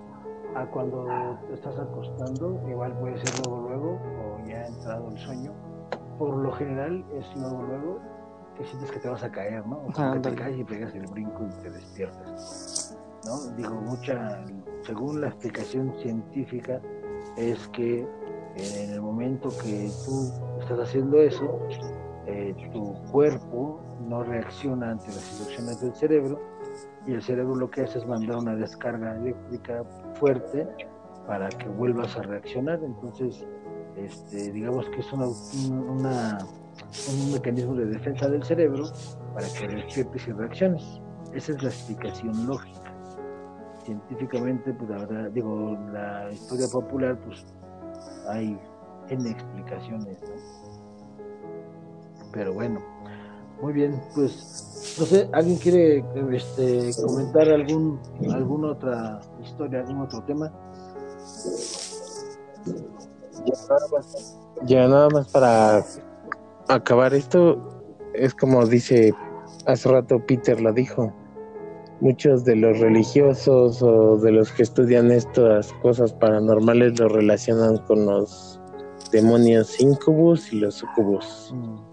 [0.54, 1.06] a cuando
[1.48, 5.52] te estás acostando, igual puede ser luego luego o ya ha entrado el sueño
[6.18, 7.98] por lo general es luego, luego
[8.56, 9.80] que sientes que te vas a caer, ¿no?
[9.88, 13.38] O sea, que te caes y pegas el brinco y te despiertas, ¿no?
[13.56, 14.44] Digo, mucha,
[14.82, 16.80] según la explicación científica,
[17.36, 18.06] es que
[18.56, 21.58] en el momento que tú estás haciendo eso,
[22.26, 26.38] eh, tu cuerpo no reacciona ante las instrucciones del cerebro
[27.06, 29.84] y el cerebro lo que hace es mandar una descarga eléctrica
[30.14, 30.66] fuerte
[31.26, 32.80] para que vuelvas a reaccionar.
[32.82, 33.46] Entonces,
[33.96, 38.84] este, digamos que es una, un mecanismo de defensa del cerebro
[39.34, 41.00] para que despiertes y reacciones.
[41.34, 42.80] Esa es la explicación lógica.
[43.84, 47.44] Científicamente, pues la digo, la historia popular, pues
[48.28, 48.58] hay
[49.08, 50.18] N explicaciones,
[52.32, 52.80] Pero bueno,
[53.62, 58.00] muy bien, pues no sé, ¿alguien quiere este, comentar algún
[58.32, 60.52] alguna otra historia, algún otro tema?
[64.64, 65.84] Ya nada más para
[66.68, 67.82] acabar esto,
[68.14, 69.14] es como dice
[69.66, 71.12] hace rato Peter lo dijo,
[72.00, 78.06] muchos de los religiosos o de los que estudian estas cosas paranormales lo relacionan con
[78.06, 78.60] los
[79.12, 81.54] demonios incubus y los sucubus.
[81.54, 81.91] Ya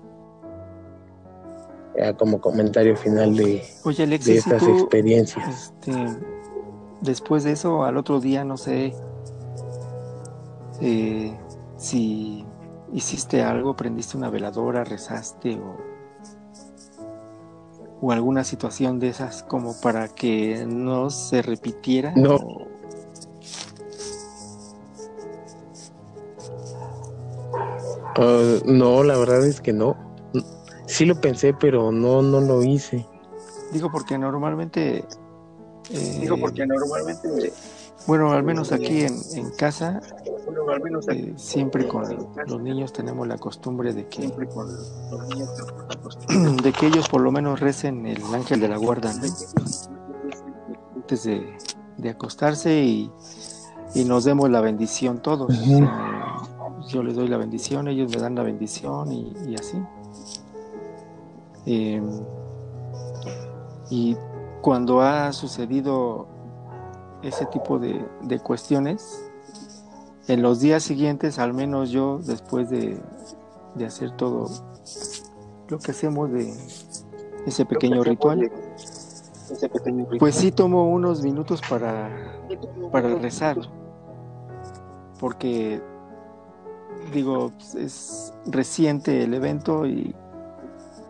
[2.17, 5.47] como comentario final de, de estas experiencias.
[5.47, 5.93] Este,
[7.01, 8.93] después de eso, al otro día, no sé,
[10.81, 11.37] eh,
[11.77, 12.45] si
[12.93, 15.77] hiciste algo, prendiste una veladora, rezaste o,
[18.01, 22.13] o alguna situación de esas como para que no se repitiera.
[22.15, 22.37] No.
[28.15, 30.08] Ah, no, la verdad es que no.
[30.89, 33.05] Sí lo pensé, pero no, no lo hice.
[33.71, 35.05] Digo porque normalmente.
[36.19, 37.53] Digo porque normalmente.
[38.07, 40.01] Bueno, al menos aquí en, en casa
[41.11, 42.03] eh, siempre con
[42.47, 44.21] los niños tenemos la costumbre de que
[46.63, 49.53] de que ellos por lo menos recen el ángel de la guarda antes
[51.23, 53.11] de, acostarse y,
[54.05, 55.53] nos demos la bendición todos.
[56.87, 59.77] yo les doy la bendición, ellos me dan la bendición y, así.
[61.65, 62.07] Em,
[63.89, 64.15] y
[64.61, 66.27] cuando ha sucedido
[67.21, 69.29] ese tipo de, de cuestiones,
[70.29, 73.01] en los días siguientes, al menos yo, después de,
[73.83, 74.47] hacer todo
[75.69, 76.53] lo que hacemos de
[77.47, 78.51] ese pequeño ritual,
[80.19, 82.09] pues sí tomo unos minutos para,
[82.91, 83.57] para rezar,
[85.19, 85.81] porque
[87.11, 90.15] digo, es reciente el evento y,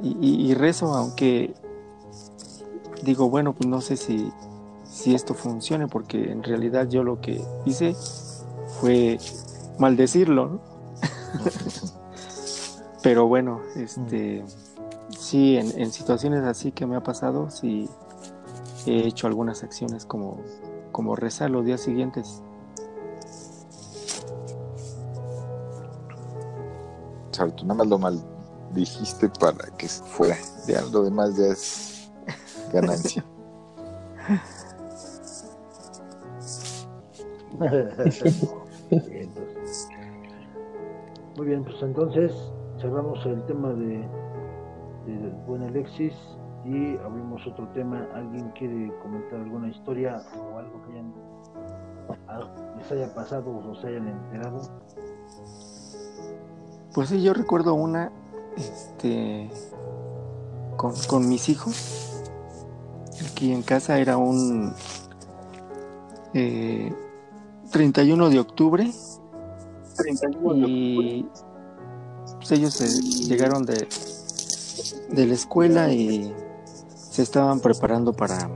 [0.02, 1.54] y, rezo, aunque
[3.04, 4.32] digo, bueno, pues no sé si,
[4.84, 7.96] si esto funcione, porque en realidad yo lo que hice
[8.80, 9.20] fue
[9.78, 10.62] maldecirlo.
[13.04, 14.44] Pero bueno, este
[15.18, 17.90] sí, en, situaciones así que me ha pasado, sí
[18.86, 20.38] he hecho algunas acciones como,
[20.92, 22.42] como rezar los días siguientes.
[27.38, 28.39] O nada más lo mal
[28.74, 30.36] dijiste para que fuera.
[30.68, 32.12] Ya lo demás ya es
[32.74, 33.24] ganancia.
[41.38, 42.32] Muy bien, pues entonces
[42.80, 44.08] cerramos el tema de,
[45.48, 46.14] buen Alexis
[46.66, 48.08] y abrimos otro tema.
[48.14, 51.14] ¿Alguien quiere comentar alguna historia o algo que hayan
[52.78, 54.62] les haya pasado o se hayan enterado.
[56.94, 58.12] Pues sí, yo recuerdo una,
[58.58, 59.50] este,
[60.78, 62.22] con, con mis hijos.
[63.32, 64.74] Aquí en casa era un
[66.34, 66.94] eh,
[67.72, 68.92] 31 de octubre.
[69.98, 71.30] 31 de y
[72.38, 72.88] pues, ellos se
[73.28, 73.88] llegaron de,
[75.10, 76.34] de la escuela y
[76.94, 78.50] se estaban preparando para,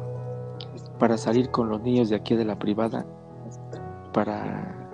[0.99, 3.05] para salir con los niños de aquí de la privada
[4.13, 4.89] para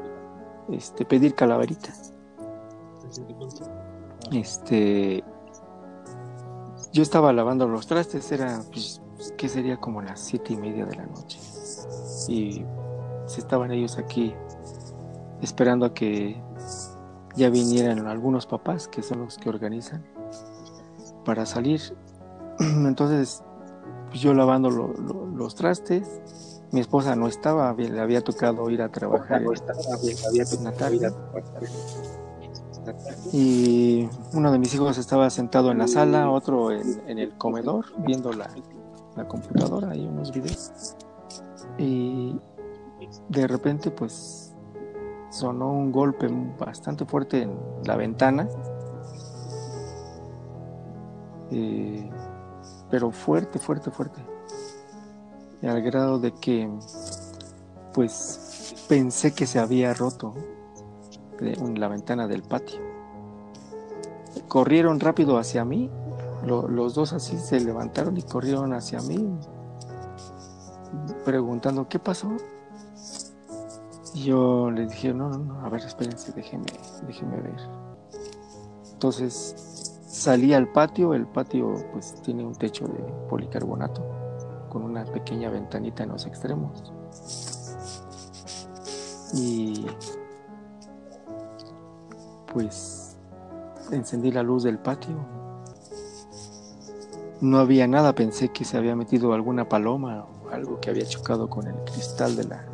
[0.72, 1.94] este, pedir calaverita.
[4.32, 5.24] Este,
[6.94, 9.02] yo estaba lavando los trastes, era, pues,
[9.38, 11.40] que sería como las siete y media de la noche.
[12.28, 12.64] Y
[13.26, 14.34] se estaban ellos aquí
[15.42, 16.42] esperando a que
[17.36, 20.04] ya vinieran algunos papás, que son los que organizan,
[21.26, 21.82] para salir.
[22.60, 23.44] Entonces,
[24.10, 28.82] pues yo lavando lo- lo- los trastes, mi esposa no estaba, le había tocado ir
[28.82, 31.12] a trabajar no estaba, había, había en la tarde.
[33.32, 38.32] Y uno de mis hijos estaba sentado en la sala, otro en, el comedor, viendo
[38.34, 38.50] la,
[39.16, 40.96] la computadora y unos videos.
[41.78, 42.36] Y
[43.30, 44.54] de repente, pues,
[45.30, 46.28] sonó un golpe
[46.60, 48.48] bastante fuerte en la ventana.
[51.52, 52.10] Eh,
[52.90, 54.22] pero fuerte, fuerte, fuerte.
[55.62, 56.70] Y al grado de que,
[57.94, 60.34] pues, pensé que se había roto
[61.40, 62.80] de la ventana del patio.
[64.48, 65.90] Corrieron rápido hacia mí,
[66.46, 69.28] lo- los dos así se levantaron y corrieron hacia mí,
[71.26, 72.30] preguntando qué pasó.
[74.14, 76.66] Y yo les dije, no, no, no, a ver, espérense, déjenme,
[77.06, 77.60] déjenme ver.
[78.94, 84.04] Entonces salí al patio, el patio pues tiene un techo de policarbonato
[84.70, 86.92] con una pequeña ventanita en los extremos.
[89.34, 89.86] Y
[92.54, 93.18] pues
[93.92, 95.16] encendí la luz del patio.
[97.42, 101.50] No había nada, pensé que se había metido alguna paloma o algo que había chocado
[101.50, 102.66] con el cristal de la,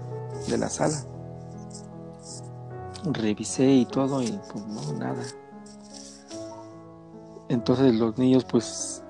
[0.47, 0.97] de la sala.
[3.11, 5.21] Revisé y todo y pues no, nada.
[7.49, 9.03] Entonces los niños pues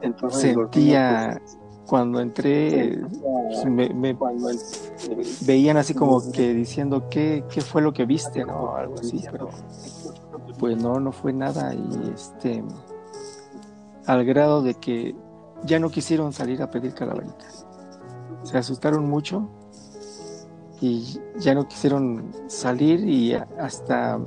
[0.00, 1.40] Entonces, sentía
[1.86, 3.00] cuando entré
[3.48, 4.58] pues, me, me cuando el-
[5.42, 8.74] veían así como que diciendo qué, qué fue lo que viste, ¿no?
[8.76, 9.50] Algo así, pero
[10.58, 12.62] pues no, no fue nada y este
[14.06, 15.14] al grado de que
[15.64, 17.66] ya no quisieron salir a pedir calaveritas.
[18.42, 19.48] Se asustaron mucho
[20.80, 24.18] y ya no quisieron salir y hasta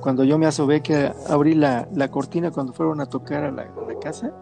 [0.00, 3.62] cuando yo me asomé que abrí la, la cortina cuando fueron a tocar a la,
[3.62, 4.32] a la casa,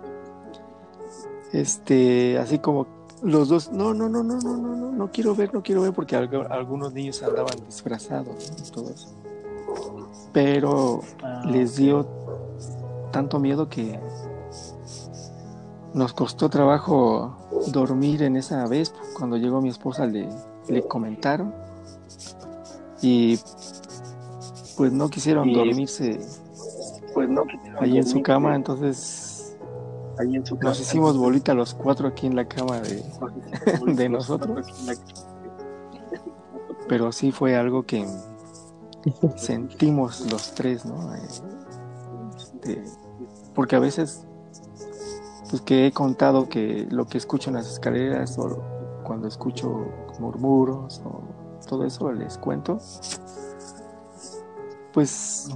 [1.53, 2.87] este, así como
[3.23, 5.93] los dos, no, no, no, no, no, no, no, no quiero ver, no quiero ver,
[5.93, 8.67] porque algunos niños andaban disfrazados ¿no?
[8.67, 9.09] y todo eso.
[10.33, 12.07] Pero Ah, les dio
[13.13, 13.99] tanto miedo que
[15.95, 17.37] nos costó trabajo
[17.69, 18.93] dormir en esa vez.
[19.17, 20.29] Cuando llegó mi esposa le,
[20.69, 21.55] le comentaron
[23.03, 23.39] y
[24.77, 26.19] pues no quisieron Y- dormirse
[27.13, 27.43] pues no,
[27.79, 29.22] ahí en su cama, entonces
[30.23, 33.05] ahí en su nos hicimos bolita los cuatro aquí en la cama de,
[33.95, 34.67] de nosotros.
[36.89, 38.07] pero sí fue algo que
[39.37, 41.15] sentimos los tres, ¿no?
[41.15, 41.21] Eh,
[42.37, 42.85] este,
[43.55, 44.25] porque a veces,
[45.51, 48.63] pues que he contado que lo que escucho en las escaleras o
[49.05, 49.87] cuando escucho
[50.19, 51.23] murmuros o
[51.69, 52.79] todo eso les cuento,
[54.93, 55.49] pues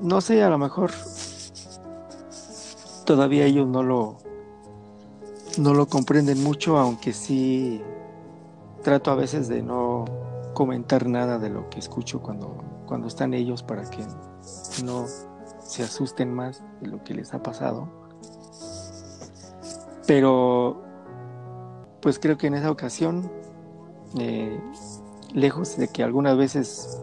[0.00, 0.90] no sé, a lo mejor
[3.06, 4.18] todavía ellos no lo
[5.58, 7.82] no lo comprenden mucho, aunque sí
[8.82, 10.04] trato a veces de no
[10.52, 14.04] comentar nada de lo que escucho cuando, cuando están ellos para que
[14.84, 15.06] no
[15.60, 17.88] se asusten más de lo que les ha pasado.
[20.06, 20.82] Pero
[22.00, 23.30] pues creo que en esa ocasión,
[24.18, 24.60] eh,
[25.32, 27.00] lejos de que algunas veces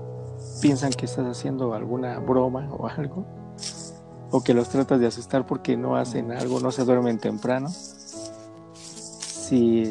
[0.62, 3.26] piensan que estás haciendo alguna broma o algo,
[4.34, 7.70] o que los tratas de asustar porque no hacen algo, no se duermen temprano.
[7.70, 9.84] Sí,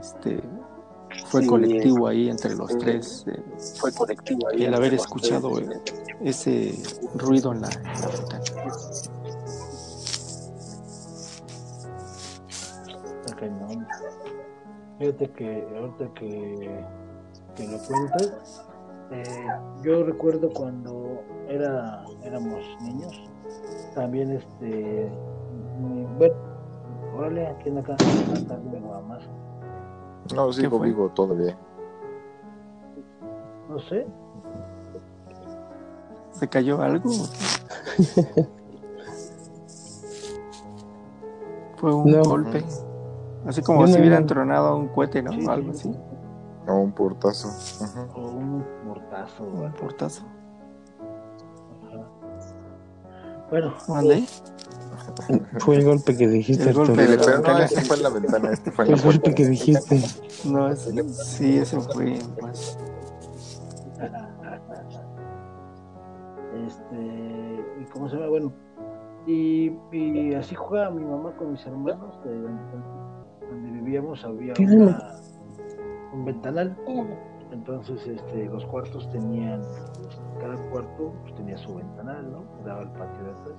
[0.00, 0.42] este,
[1.26, 3.40] fue Sí, colectivo ahí entre los tres, eh,
[3.78, 5.80] fue colectivo ahí haber escuchado tres.
[6.20, 6.74] ese
[7.14, 8.44] ruido en la, en la ventana.
[13.24, 13.86] Está cañón.
[14.98, 16.84] Fíjate que ahorita que,
[17.54, 18.64] que lo cuentas,
[19.12, 19.46] eh,
[19.84, 23.12] yo recuerdo cuando era éramos niños,
[23.96, 25.10] también este,
[25.80, 26.34] mi- bueno,
[27.16, 27.96] órale, aquí en acá,
[28.70, 29.22] luego más.
[30.34, 30.88] No, sigo fue?
[30.88, 31.56] vivo todavía.
[33.70, 34.06] no sé.
[36.32, 37.10] ¿Se cayó algo?
[41.76, 42.22] Fue un No.
[42.22, 42.64] golpe.
[43.46, 45.32] Así como si no- hubieran tronado un cohete, ¿no?
[45.32, 45.98] Sí, Algo sí, así.
[46.68, 47.48] O un portazo.
[48.14, 49.44] O un mortazo.
[49.44, 50.22] Un portazo.
[53.50, 54.24] Bueno, ¿Mandé?
[55.60, 57.20] Fue el golpe que dijiste, El golpe Arturo.
[57.26, 59.46] Pero no, este fue en la ventana, este fue en Fue la el golpe que
[59.46, 60.02] dijiste.
[60.44, 62.76] No, ese- sí, eso fue más.
[66.66, 68.52] este, y cómo se llama, bueno,
[69.26, 72.62] y, y así juega mi mamá con mis hermanos, de donde,
[73.50, 75.14] donde vivíamos había una-
[76.12, 76.76] un ventanal,
[77.52, 82.44] entonces este, los cuartos tenían, este, cada cuarto pues, tenía su ventanal, ¿no?
[82.64, 83.56] Daba al patio de atrás.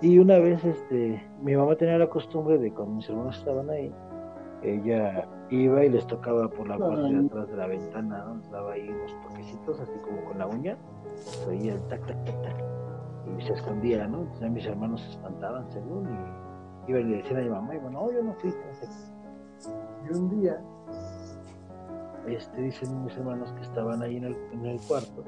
[0.00, 3.92] Y una vez, este, mi mamá tenía la costumbre de cuando mis hermanos estaban ahí,
[4.62, 8.36] ella iba y les tocaba por la parte de atrás de la ventana, ¿no?
[8.36, 10.76] Les daba ahí unos toquecitos, así como con la uña,
[11.16, 12.64] se oía el tac, tac, tac, tac,
[13.36, 14.20] y se escondía, ¿no?
[14.20, 17.78] Entonces mis hermanos se espantaban, según, y iban y le decían a mi mamá, y
[17.78, 18.88] bueno, no, yo no fui, no sé.
[20.08, 20.60] Y un día,
[22.34, 25.24] este, dicen mis hermanos que estaban ahí en el, en el cuarto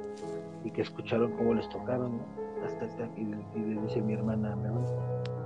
[0.65, 2.19] y que escucharon cómo les tocaron,
[2.79, 4.87] tac, tac, y, le- dice mi hermana, mi hermana,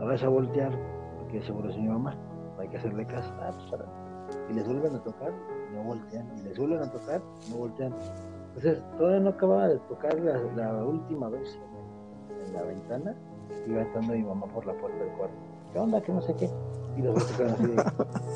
[0.00, 0.72] no vas a voltear,
[1.18, 2.14] porque seguro es mi mamá,
[2.58, 3.32] hay que hacerle caso.
[3.40, 3.86] Ah, pues, ahora.
[4.50, 5.32] Y les vuelven a tocar,
[5.74, 7.94] no voltean, y les vuelven a tocar, no voltean.
[8.48, 11.58] Entonces, todavía no acababa de tocar la, la última vez
[12.40, 13.14] en, en la ventana,
[13.66, 15.34] iba entrando mi mamá por la puerta del cuarto.
[15.72, 16.00] ¿Qué onda?
[16.00, 16.48] Que no sé qué.
[16.96, 17.82] Y los dos tocaron así de,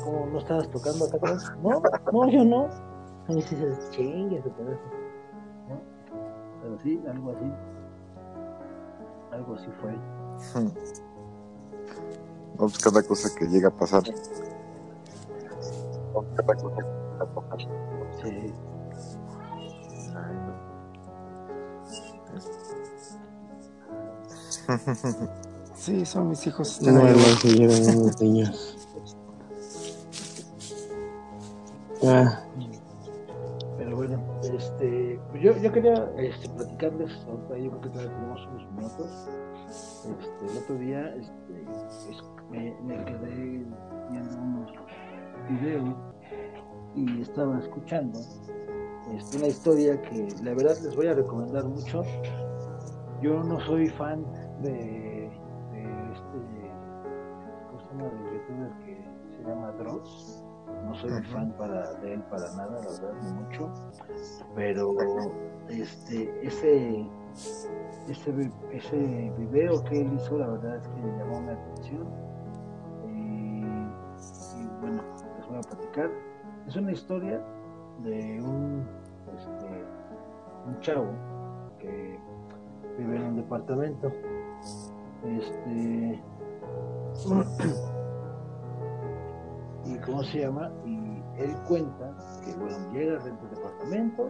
[0.03, 1.53] ¿cómo no estabas tocando acá atrás?
[1.63, 2.67] No, no, yo no.
[3.29, 4.81] Y dices, chingue, se pedazo.
[5.69, 5.79] ¿No?
[6.61, 7.51] Pero sí, algo así.
[9.31, 9.95] Algo así fue.
[12.57, 14.03] No, pues cada cosa que llega a pasar.
[16.13, 17.59] No, cada cosa que llega a pasar.
[18.21, 18.53] Sí.
[25.79, 26.81] Sí, son mis hijos.
[26.81, 27.13] No, ahí.
[27.15, 28.77] no se llevan unos niños.
[32.03, 32.43] Ah,
[33.99, 38.71] bueno, este, pues yo, yo quería este, platicarles, ahorita yo creo que todavía tenemos unos
[38.71, 39.29] minutos.
[39.67, 41.63] Este, el otro día este,
[42.09, 43.65] es- me, quedé
[44.09, 44.71] viendo unos
[45.49, 45.95] videos
[46.95, 48.19] y estaba escuchando
[49.13, 52.01] este, una historia que la verdad les voy a recomendar mucho.
[53.21, 54.23] Yo no soy fan
[54.61, 55.83] de, de
[56.13, 56.39] este,
[57.67, 58.03] ¿cómo se llama?
[58.05, 60.38] Del youtuber que se llama Dross.
[60.89, 61.23] No soy Ujú.
[61.31, 63.71] fan para, de él para nada, la verdad, ni mucho.
[64.55, 64.95] Pero
[65.69, 67.05] este, ese,
[68.07, 72.07] ese, ese video que él hizo, la verdad es que me llamó la atención.
[73.05, 75.03] Y, y bueno,
[75.37, 76.09] les voy a platicar.
[76.67, 77.39] Es una historia
[78.03, 78.83] de un,
[79.37, 79.85] este,
[80.65, 81.11] un chavo
[81.77, 82.19] que
[82.97, 84.11] vive en un departamento.
[85.23, 86.19] Este.
[89.89, 90.71] ¿Y cómo se llama?
[90.85, 90.97] Y
[91.41, 92.15] él cuenta
[92.45, 94.29] que, bueno, llega a rentar el departamento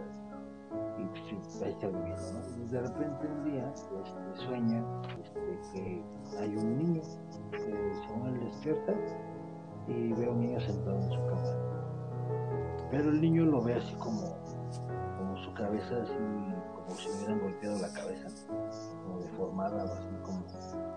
[0.98, 2.64] y pues, ahí está viviendo, ¿no?
[2.64, 4.84] Y de repente un día este, sueña
[5.22, 7.02] este, que hay un niño
[7.50, 8.94] que según él despierta
[9.86, 12.88] y ve a un niño sentado en su cama.
[12.90, 14.22] Pero el niño lo ve así como,
[15.18, 18.28] como su cabeza, así como si hubieran golpeado la cabeza,
[19.04, 20.44] como deformada, o así como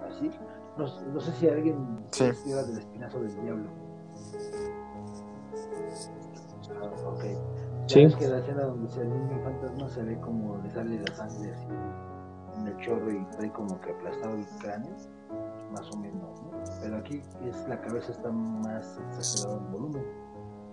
[0.07, 0.32] así.
[0.78, 3.83] No, no sé si alguien se del espinazo del diablo.
[6.82, 7.24] Ah, ok.
[7.88, 8.06] Sí.
[8.06, 11.16] ves que la escena donde se el niño fantasma se ve como le sale la
[11.16, 11.68] sangre así
[12.58, 14.96] en el chorro y trae como que aplastado el cráneo,
[15.72, 16.52] más o menos, ¿no?
[16.82, 20.06] Pero aquí es la cabeza está más exagerada en volumen,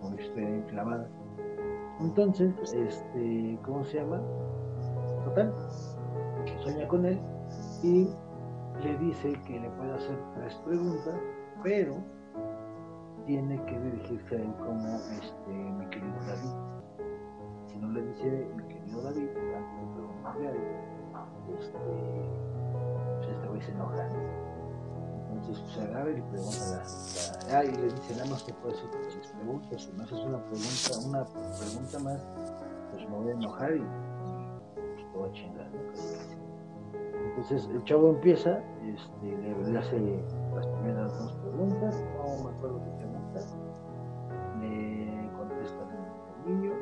[0.00, 1.08] como si estuviera inflamada.
[2.00, 4.22] Entonces, este, ¿cómo se llama?
[5.24, 5.52] Total,
[6.62, 7.20] sueña con él
[7.82, 8.08] y
[8.82, 11.14] le dice que le puede hacer tres preguntas,
[11.62, 11.96] pero
[13.30, 14.88] tiene que dirigirse a él como
[15.22, 16.50] este, mi querido David.
[17.68, 19.28] Si no le dice mi querido David,
[21.56, 21.78] este,
[23.14, 24.08] pues este güey se enoja.
[25.30, 26.58] Entonces pues, agarra y le pregunta
[27.46, 30.18] la, la- y le dice nada más que puede hacer tres preguntas, si no haces
[30.24, 32.26] una pregunta, una pregunta más,
[32.90, 33.78] pues me voy a enojar y,
[34.74, 35.30] pues, te voy.
[37.28, 42.80] Entonces el chavo empieza, este, le, le hace las primeras dos preguntas, no me acuerdo
[42.84, 42.90] qué
[44.60, 46.72] le contesta el, el niño,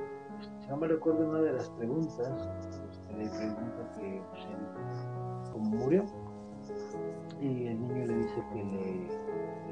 [0.40, 2.48] este, si no me recuerdo una de las preguntas,
[2.90, 6.04] este, le pregunta que pues, él, cómo murió,
[7.40, 9.28] y el niño le dice que le,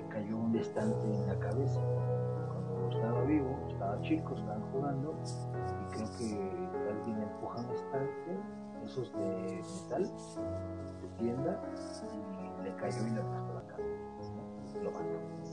[0.09, 1.81] cayó un estante en la cabeza,
[2.49, 5.15] cuando estaba vivo, estaba chicos estaban jugando
[5.83, 8.39] y creo que alguien empuja un estante,
[8.85, 10.05] esos de metal,
[11.03, 11.61] de tienda,
[12.59, 13.85] y le cayó y le aplastó la cara.
[14.83, 15.46] Lo mató.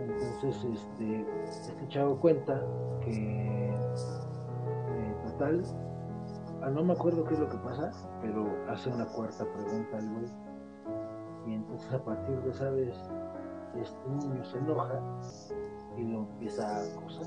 [0.00, 2.62] Entonces, este, este chavo cuenta
[3.02, 5.62] que, eh, total,
[6.62, 7.92] ah, no me acuerdo qué es lo que pasa,
[8.22, 10.26] pero hace una cuarta pregunta al güey.
[11.46, 12.96] Y entonces a partir de esa vez,
[13.80, 15.00] este niño se enoja
[15.96, 17.26] y lo empieza a acusar.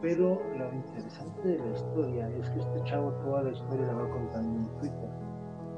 [0.00, 4.10] Pero lo interesante de la historia es que este chavo toda la historia la va
[4.10, 5.10] contando en Twitter.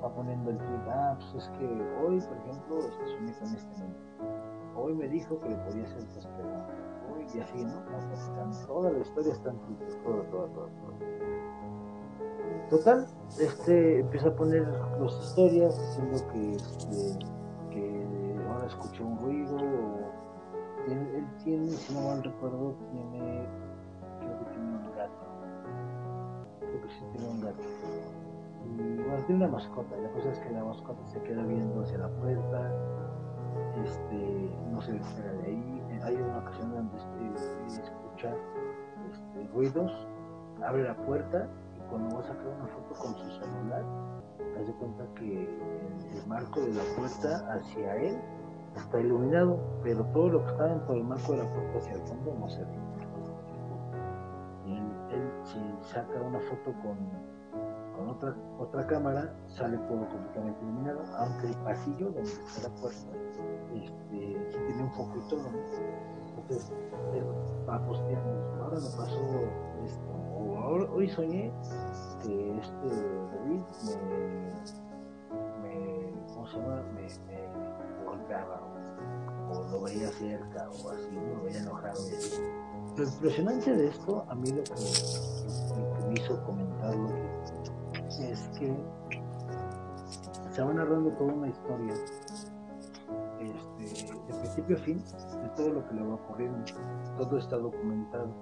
[0.02, 3.82] Va poniendo el tweet, ah, pues es que hoy, por ejemplo, este soñé con este
[3.82, 4.35] niño.
[4.76, 6.26] Hoy me dijo que le podía hacer estas
[7.34, 7.72] y así, ¿no?
[8.66, 9.58] Toda la historia está en
[10.04, 10.96] todo, todo, todo, todo.
[12.70, 13.06] Total,
[13.38, 14.66] este empieza a poner
[15.00, 17.18] las historias diciendo que, este,
[17.70, 19.56] que ahora escuchó un ruido.
[19.56, 20.06] O,
[20.88, 23.46] él, él tiene, si no mal recuerdo, tiene,
[24.20, 25.26] creo que tiene un gato.
[26.60, 27.62] Creo que sí tiene un gato.
[28.64, 29.96] Y bueno, tiene una mascota.
[29.96, 33.05] La cosa es que la mascota se queda viendo hacia la puerta.
[33.84, 36.00] Este, no de ahí.
[36.02, 38.32] Hay una ocasión donde este, escucha
[39.10, 39.92] este, ruidos,
[40.64, 41.48] abre la puerta
[41.90, 43.84] cuando va a sacar una foto con su celular,
[44.56, 48.18] das cuenta que el, marco de la puerta hacia él
[48.74, 52.00] está iluminado, pero todo lo que está dentro del marco de la puerta hacia el
[52.02, 52.78] fondo no se ve.
[54.66, 56.96] Y él, él si saca una foto con,
[58.58, 63.12] otra cámara, sale todo completamente iluminado, aunque el pasillo donde está la puerta
[63.84, 65.42] este, tiene un foco y todo.
[65.42, 65.58] ¿no?
[66.38, 66.72] Entonces,
[67.14, 67.24] él
[67.68, 69.20] va ahora me pasó
[69.84, 70.16] esto
[70.62, 71.52] Ahora, hoy soñé
[72.22, 72.88] que este
[73.32, 76.82] David me, me ¿cómo se llama?
[76.94, 78.60] Me, golpeaba
[79.50, 81.92] o, o, lo veía cerca o así, lo veía enojado.
[81.92, 82.42] Así.
[82.96, 84.72] Lo impresionante de esto, a mí lo que,
[86.08, 87.10] me hizo comentarlo
[88.20, 88.74] es que
[90.50, 91.94] se va narrando toda una historia
[94.26, 96.64] de principio a fin de todo lo que le va ocurriendo.
[97.18, 98.34] Todo está documentado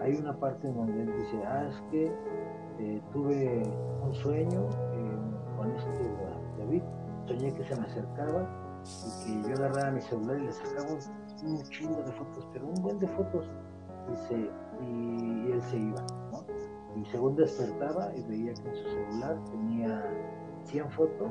[0.00, 2.12] hay una parte donde él dice, ah, es que
[2.78, 3.62] eh, tuve
[4.02, 5.88] un sueño eh, con este
[6.58, 6.82] David,
[7.26, 8.48] soñé que se me acercaba
[9.26, 12.82] y que yo agarraba mi celular y le sacaba un, chingo de fotos, pero un
[12.82, 13.48] buen de fotos,
[14.30, 16.44] y, y él se iba, ¿no?
[16.96, 20.04] Y según despertaba y veía que en su celular tenía
[20.64, 21.30] 100 fotos,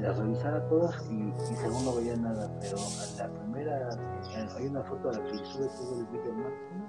[0.00, 3.90] las revisaba todas y, según no veía nada, pero a la primera,
[4.34, 6.86] eh, hay una foto a la que sube todo el vídeo máximo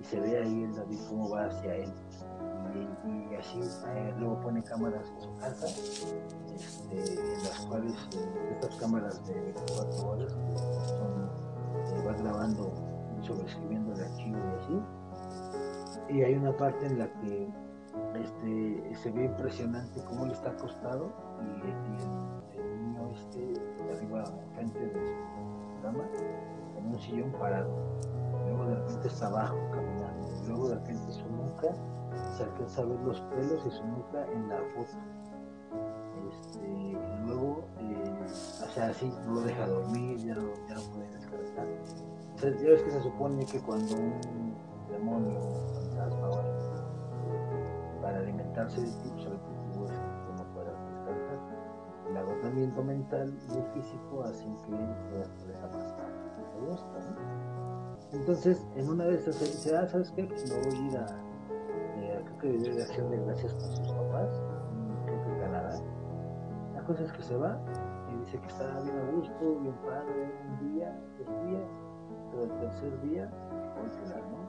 [0.00, 1.92] y se ve ahí el David cómo va hacia él.
[2.74, 8.76] Y, así eh, luego pone cámaras en su casa, este, en las cuales eh, estas
[8.76, 10.32] cámaras de 24 horas
[10.86, 12.72] son, va grabando
[13.20, 16.14] y sobreescribiendo el archivo y así.
[16.14, 17.48] Y hay una parte en la que
[18.14, 23.60] este, se ve impresionante cómo le está acostado y, y el, niño este
[23.92, 26.04] arriba enfrente de su cama
[26.76, 27.88] en un sillón parado
[28.48, 31.74] luego de repente está abajo caminando, luego de repente su nuca,
[32.36, 34.98] se alcanza a ver los pelos y su nuca en la foto.
[36.30, 38.26] Este, luego, eh,
[38.64, 41.66] o sea, así no lo deja dormir, ya no, ya no puede descansar.
[42.34, 44.54] O sea, ya ves que se supone que cuando un
[44.90, 45.38] demonio,
[48.58, 51.58] alimentarse de ti, pues el objetivo es que tú no descansar.
[52.08, 54.76] El agotamiento mental y el físico hacen que
[55.10, 56.08] puedas desaparecer.
[56.54, 57.38] Todo esto, ¿no?
[58.12, 60.24] Entonces, en una de esas, él dice, ah, ¿sabes qué?
[60.24, 61.06] Pues me voy a ir a,
[61.98, 64.40] eh, creo que vivió de acción de gracias con sus papás,
[65.04, 65.80] creo que en Canadá.
[66.74, 67.60] La cosa es que se va
[68.10, 71.68] y dice que está bien a gusto, bien padre, un día, dos días,
[72.30, 73.30] pero el tercer día,
[73.78, 74.48] olvidar, ¿no?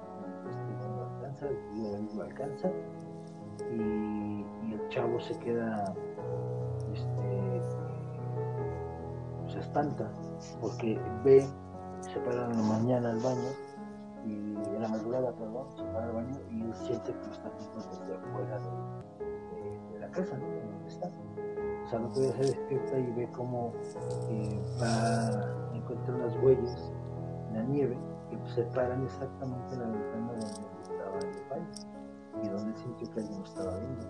[0.50, 1.48] Este no alcanza,
[2.16, 2.72] lo alcanza,
[3.72, 5.94] y, el chavo se queda,
[6.94, 7.62] este,
[9.48, 10.10] se espanta,
[10.62, 11.48] porque ve
[12.02, 13.50] se para en la mañana al baño
[14.26, 17.90] y en la madrugada, perdón, se para al baño y él siente que está viendo
[17.90, 18.60] desde afuera
[19.94, 20.38] de, la casa.
[20.38, 21.08] Donde está.
[21.08, 23.74] O sea, no puede ser despierta y ve cómo
[24.30, 26.92] eh, va a encontrar unas huellas
[27.50, 27.98] en la nieve
[28.30, 30.46] que se paran exactamente en la ventana donde
[30.84, 31.99] estaba el baño
[32.44, 34.06] y donde sintió que alguien lo estaba viendo.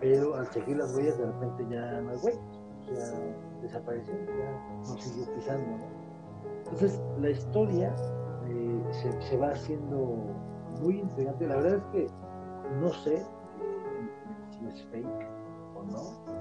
[0.00, 2.40] Pero al seguir las huellas, de repente ya no hay huellas,
[2.86, 5.78] ya desapareció, ya no siguió pisando.
[6.64, 7.94] Entonces, la historia
[8.46, 10.16] eh, se, se, va haciendo
[10.80, 11.46] muy intrigante.
[11.46, 12.06] La verdad es que
[12.80, 13.26] no sé eh,
[14.50, 15.28] si es fake
[15.76, 16.32] o no.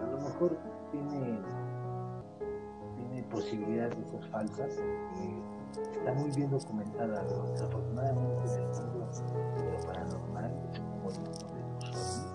[0.00, 0.58] A lo mejor
[0.90, 1.38] tiene,
[2.96, 4.78] tiene posibilidades de ser falsas.
[4.78, 5.42] Eh,
[6.04, 9.08] está muy bien documentada, pero desafortunadamente en el mundo
[9.56, 12.26] de lo paranormal es el mundo de los.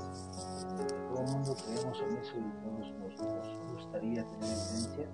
[1.07, 5.05] Todo el mundo creemos en eso y todos nos, nos gustaría tener evidencia,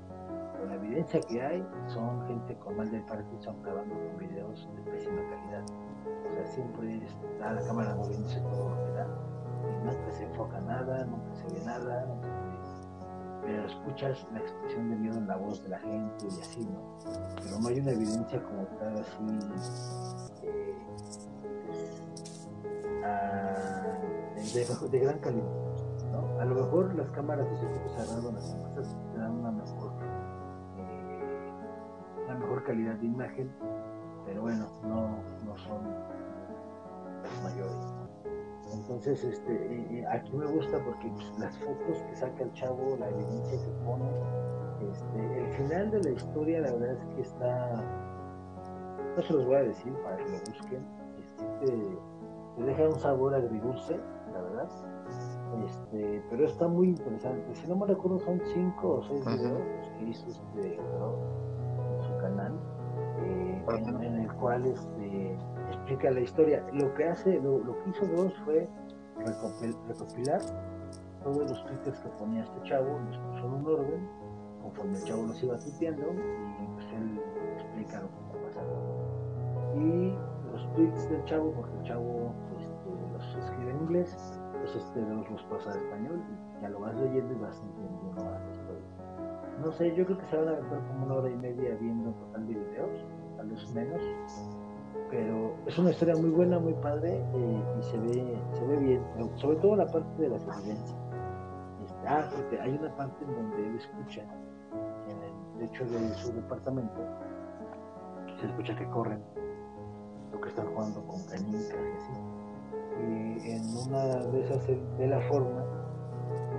[0.53, 4.91] pero la evidencia que hay son gente con mal del Parkinson grabando con videos de
[4.91, 5.63] pésima calidad.
[6.05, 9.07] O sea, siempre está la cámara moviéndose todo lo que da
[9.67, 12.05] y nunca se enfoca nada, nunca se ve nada,
[13.45, 16.97] pero escuchas la expresión de miedo en la voz de la gente y así, ¿no?
[17.43, 19.17] Pero no hay una evidencia como tal así
[20.43, 20.75] eh,
[23.05, 23.99] ah,
[24.89, 25.45] de, gran calidad,
[26.11, 26.39] ¿no?
[26.39, 29.91] A lo mejor las cámaras de circuito cerrado, las empresas te dan una mejor,
[30.79, 33.51] eh, una mejor calidad de imagen,
[34.25, 35.83] pero bueno, no, no son
[37.21, 37.94] las mayores.
[38.73, 43.59] Entonces, este, aquí me gusta porque pues, las fotos que saca el chavo, la evidencia
[43.63, 44.09] que pone,
[44.91, 47.83] este, el final de la historia, la verdad es que está,
[49.15, 50.85] no se los voy a decir para que lo busquen,
[51.19, 51.97] este,
[52.57, 53.99] te, deja un sabor agridulce,
[54.33, 54.69] la verdad,
[55.63, 57.55] este, pero está muy interesante.
[57.55, 59.61] Si no me recuerdo, son cinco o seis videos
[59.97, 62.53] que hizo este en su canal,
[63.21, 65.37] eh, en, en, el cual este
[65.85, 66.65] explica la historia.
[66.73, 68.67] Lo que hace, lo, lo que hizo Dross fue
[69.87, 70.41] recopilar
[71.23, 74.09] todos los tweets que ponía este chavo, los puso en un orden,
[74.63, 77.21] conforme el chavo los iba tuiteando, y pues él
[77.53, 78.75] explica lo que está pasando.
[79.75, 80.17] Y
[80.51, 85.29] los tweets del chavo, porque el chavo este, los escribe en inglés, pues este los,
[85.29, 86.21] los pasa en español,
[86.59, 88.85] y ya lo vas leyendo y vas entendiendo más la historia.
[89.63, 92.11] No sé, yo creo que se van a aventar como una hora y media viendo
[92.11, 93.05] total de videos,
[93.37, 94.01] tal vez menos,
[95.09, 99.01] pero es una historia muy buena, muy padre eh, y se ve, se ve bien,
[99.35, 100.95] sobre todo la parte de las evidencias.
[101.83, 104.21] Este, ah, porque hay una parte en donde él escucha,
[105.07, 107.01] en el techo de su departamento,
[108.39, 109.21] se escucha que corren,
[110.31, 112.13] lo que están jugando con canicas y así.
[112.97, 115.63] Y en una de esas ve la forma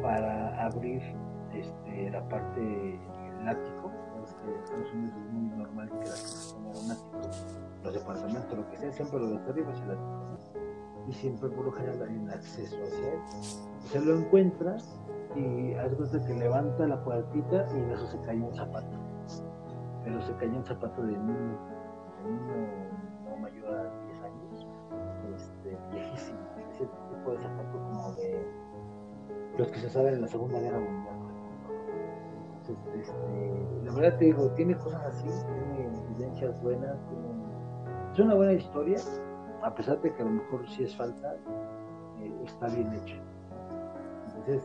[0.02, 1.02] para abrir
[1.52, 3.00] este, la parte,
[3.40, 3.90] el ático,
[4.46, 8.68] en Estados Unidos es muy normal que la gente tenga un ático los departamentos, lo
[8.68, 9.98] que sea, siempre lo de
[11.08, 13.20] Y siempre por lo general un acceso hacia él.
[13.90, 14.76] Se lo encuentra
[15.36, 18.98] y hace que levanta la puertita y en eso se cae un zapato.
[20.02, 21.58] Pero se cayó un zapato de niño,
[22.24, 22.68] de niño
[23.24, 24.66] no mayor a 10 años,
[25.36, 26.38] este, viejísimo,
[26.72, 28.46] ese tipo de zapato como de
[29.58, 31.16] los que se saben en la Segunda Guerra Mundial.
[32.98, 37.45] este, la verdad te digo, tiene cosas así, tiene evidencias buenas, tiene
[38.16, 38.96] es una buena historia,
[39.62, 41.34] a pesar de que a lo mejor sí es falta,
[42.18, 43.16] eh, está bien hecha.
[44.28, 44.62] Entonces,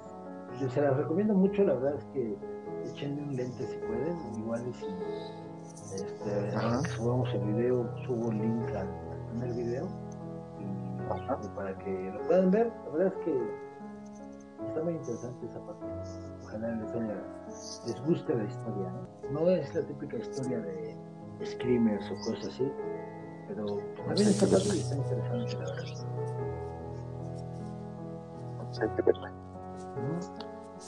[0.62, 2.38] yo se las recomiendo mucho, la verdad es que
[2.90, 4.86] echenle un lente si pueden, igual y si
[5.96, 8.88] este, subamos el video, subo el link al,
[9.32, 9.88] primer video
[10.58, 15.86] y, para que lo puedan ver, la verdad es que está muy interesante esa parte.
[16.46, 17.22] Ojalá les, haya,
[17.86, 18.94] les guste la historia.
[19.30, 19.42] ¿no?
[19.42, 20.96] no es la típica historia de
[21.46, 22.72] screamers o cosas así,
[23.56, 25.66] pero también está y está interesante la
[29.04, 29.32] verdad.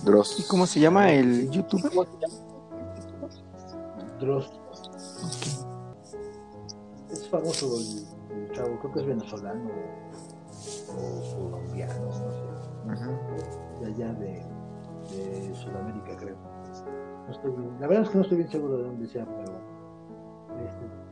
[0.06, 0.40] Dross.
[0.40, 1.92] ¿Y cómo se llama el youtuber?
[4.20, 4.52] Dross.
[7.12, 9.70] Es famoso el, el, chavo, creo que es venezolano
[10.98, 13.04] o, colombiano, no sé.
[13.82, 14.46] De allá de,
[15.10, 16.38] de Sudamérica, creo.
[17.28, 17.76] No estoy bien.
[17.80, 19.53] La verdad es que no estoy bien seguro de dónde sea, pero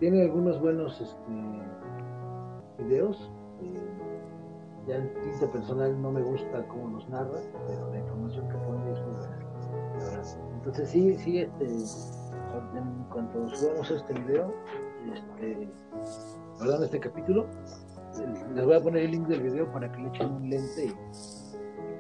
[0.02, 1.32] tiene algunos buenos este,
[2.84, 3.32] videos.
[3.62, 3.80] Eh,
[4.88, 8.92] ya en tinta personal no me gusta cómo los narra, pero la información que pone
[8.92, 9.38] es muy buena.
[10.56, 14.52] Entonces sí, sí, este, en cuanto subamos este video,
[15.14, 15.70] este,
[16.58, 17.46] perdón, este capítulo,
[18.56, 20.94] les voy a poner el link del video para que le echen un lente y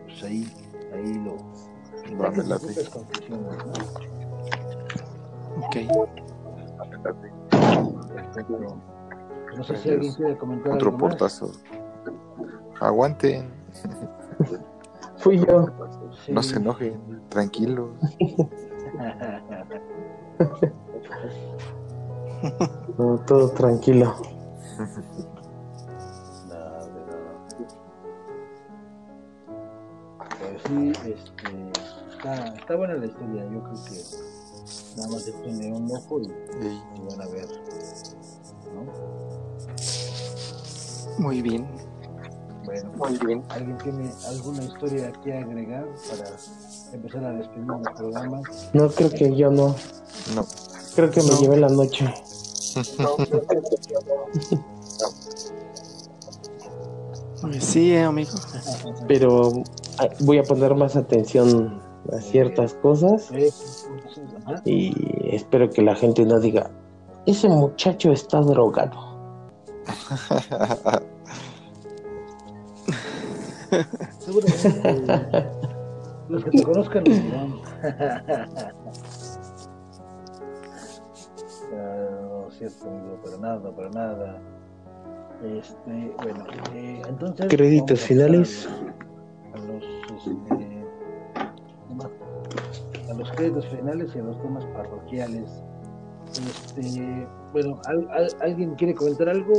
[0.06, 0.48] pues ahí,
[0.92, 1.38] ahí lo...
[2.18, 2.56] Vale, la
[5.58, 5.76] Ok.
[5.76, 7.51] No
[9.64, 10.74] sé si alguien quiere comentar.
[10.74, 11.52] Otro portazo.
[12.80, 13.50] Aguanten.
[15.18, 15.68] Fui yo.
[16.26, 16.32] Sí.
[16.32, 17.90] No se enojen, tranquilos.
[22.98, 24.16] no, todo tranquilo.
[30.40, 31.72] Pero sí, este,
[32.12, 33.44] está, está buena la historia.
[33.44, 34.31] Yo creo que
[34.98, 36.82] nada más de tener un ojo y, Sí.
[36.96, 37.48] y van a ver.
[38.74, 38.84] ¿no?
[41.20, 41.68] Muy bien.
[42.64, 43.44] Bueno, Muy bien.
[43.50, 46.30] ¿alguien tiene alguna historia que agregar para
[46.94, 48.42] empezar a despedir el programa?
[48.74, 49.76] No, creo que yo no.
[50.36, 50.46] No,
[50.96, 51.40] Creo que me No.
[51.40, 52.14] llevé la noche.
[57.42, 58.32] Pues sí, eh, amigo.
[59.08, 59.52] Pero
[60.20, 61.82] voy a poner más atención
[62.12, 63.30] a ciertas cosas.
[64.66, 64.94] Y
[65.36, 66.70] espero que la gente no diga,
[67.26, 69.12] ese muchacho está drogado.
[74.20, 75.50] Seguramente,
[76.30, 77.56] los que te conozcan lo dirán.
[81.74, 84.42] Ah, no cierto, amigo, para nada, para nada.
[85.42, 87.48] Este, bueno, eh, entonces.
[87.50, 88.70] Créditos a finales.
[89.54, 90.61] A los, este, a los
[93.42, 95.64] créditos finales y a los temas parroquiales.
[96.32, 99.52] Este, bueno, ¿al- al- ¿alguien quiere comentar algo?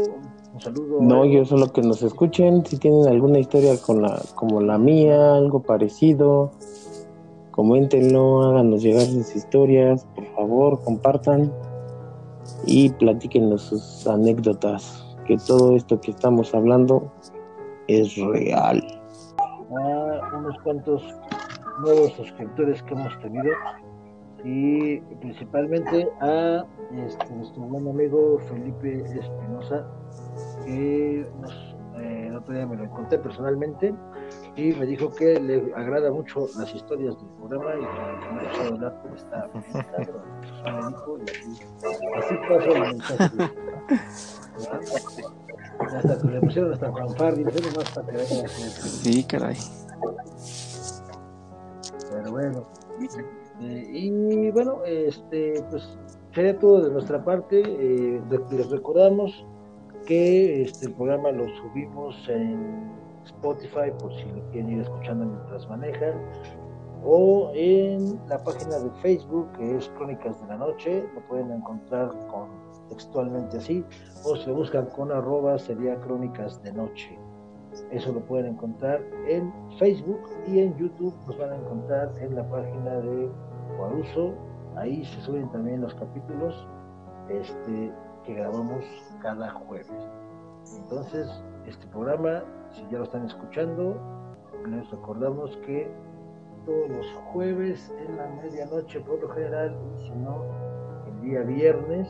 [0.54, 1.00] Un saludo.
[1.00, 5.34] No, yo solo que nos escuchen, si tienen alguna historia con la, como la mía,
[5.34, 6.52] algo parecido,
[7.50, 11.52] coméntenlo, háganos llegar sus historias, por favor, compartan
[12.66, 17.10] y platíquenos sus anécdotas, que todo esto que estamos hablando
[17.88, 18.82] es real.
[19.74, 21.02] a unos cuantos
[21.80, 23.52] nuevos suscriptores que hemos tenido
[24.44, 26.64] y principalmente a
[27.06, 29.86] este, nuestro buen amigo Felipe Espinosa
[30.64, 31.52] que nos,
[31.98, 33.94] eh, el otro día me lo encontré personalmente
[34.56, 37.80] y me dijo que le agrada mucho las historias del programa y
[38.20, 41.62] que me ha hablar por esta pero me dijo y así,
[42.16, 43.52] así pasó el mensaje.
[45.78, 48.26] Hasta que le pusieron hasta fanfar, dice nomás para que vean.
[48.28, 49.56] Sí, caray.
[52.22, 52.66] Pero bueno,
[53.60, 55.98] eh, y bueno, este, pues
[56.32, 57.62] sería todo de nuestra parte.
[57.66, 59.44] eh, les recordamos
[60.06, 62.90] que este programa lo subimos en
[63.24, 66.14] Spotify por si lo quieren ir escuchando mientras manejan,
[67.04, 72.10] o en la página de Facebook que es Crónicas de la Noche, lo pueden encontrar
[72.28, 72.48] con
[72.88, 73.84] textualmente así,
[74.24, 77.18] o se buscan con arroba sería Crónicas de Noche.
[77.90, 82.48] Eso lo pueden encontrar en Facebook y en YouTube nos van a encontrar en la
[82.48, 83.30] página de
[83.78, 84.34] Guaruso.
[84.76, 86.66] Ahí se suben también los capítulos
[87.28, 87.92] este,
[88.24, 88.84] que grabamos
[89.20, 90.10] cada jueves.
[90.76, 91.28] Entonces,
[91.66, 92.42] este programa,
[92.72, 93.96] si ya lo están escuchando,
[94.68, 95.90] les recordamos que
[96.66, 100.44] todos los jueves en la medianoche por lo general, y si no,
[101.08, 102.08] el día viernes,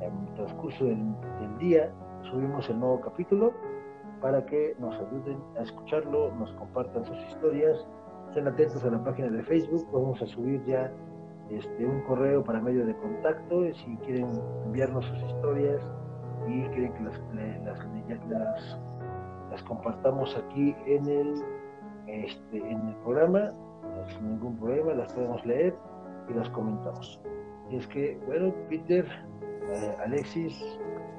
[0.00, 3.52] en el transcurso del día, subimos el nuevo capítulo
[4.20, 7.86] para que nos ayuden a escucharlo, nos compartan sus historias,
[8.28, 10.92] estén atentos a la página de Facebook, vamos a subir ya
[11.50, 14.28] este, un correo para medio de contacto, si quieren
[14.66, 15.82] enviarnos sus historias
[16.46, 17.20] y quieren que las,
[17.64, 17.86] las,
[18.28, 18.78] las,
[19.50, 21.34] las compartamos aquí en el,
[22.06, 23.50] este, en el programa,
[24.08, 25.74] sin ningún problema, las podemos leer
[26.28, 27.20] y las comentamos.
[27.70, 29.06] Y es que, bueno, Peter,
[29.68, 30.54] eh, Alexis,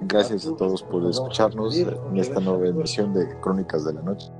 [0.01, 4.31] Gracias a todos por escucharnos en esta nueva emisión de Crónicas de la Noche.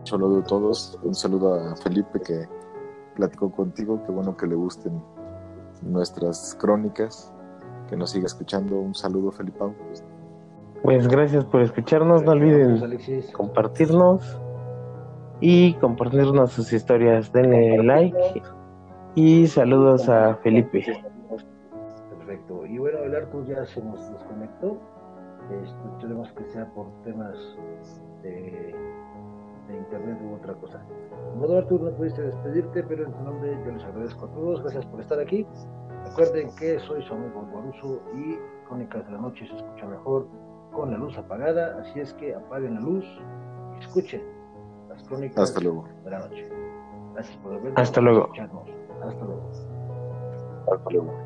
[0.00, 2.48] Un saludo a todos, un saludo a Felipe que
[3.14, 5.00] platicó contigo, qué bueno que le gusten
[5.82, 7.32] nuestras crónicas,
[7.88, 8.76] que nos siga escuchando.
[8.76, 9.58] Un saludo, Felipe.
[10.82, 12.82] Pues gracias por escucharnos, no olviden
[13.32, 14.38] compartirnos
[15.40, 17.32] y compartirnos sus historias.
[17.32, 18.42] Denle like
[19.14, 21.13] y saludos a Felipe.
[22.34, 22.66] Perfecto.
[22.66, 24.78] Y bueno, el Arthur ya se nos desconectó.
[25.62, 27.36] Este, esperemos que sea por temas
[28.22, 28.74] de,
[29.68, 30.78] de internet u otra cosa.
[30.78, 34.62] De modo, Arthur, no pudiste despedirte, pero en tu nombre yo les agradezco a todos.
[34.62, 35.46] Gracias por estar aquí.
[36.08, 40.26] Recuerden que soy su amigo Guaruso y Crónicas de la Noche se escucha mejor
[40.72, 41.78] con la luz apagada.
[41.80, 43.04] Así es que apaguen la luz
[43.76, 44.22] y escuchen
[44.88, 45.84] las crónicas Hasta luego.
[46.04, 46.48] de la noche.
[47.14, 47.72] Gracias por vernos.
[47.76, 48.20] Hasta luego.
[48.22, 48.68] escucharnos.
[49.02, 49.50] Hasta luego.
[50.66, 51.24] Hasta luego.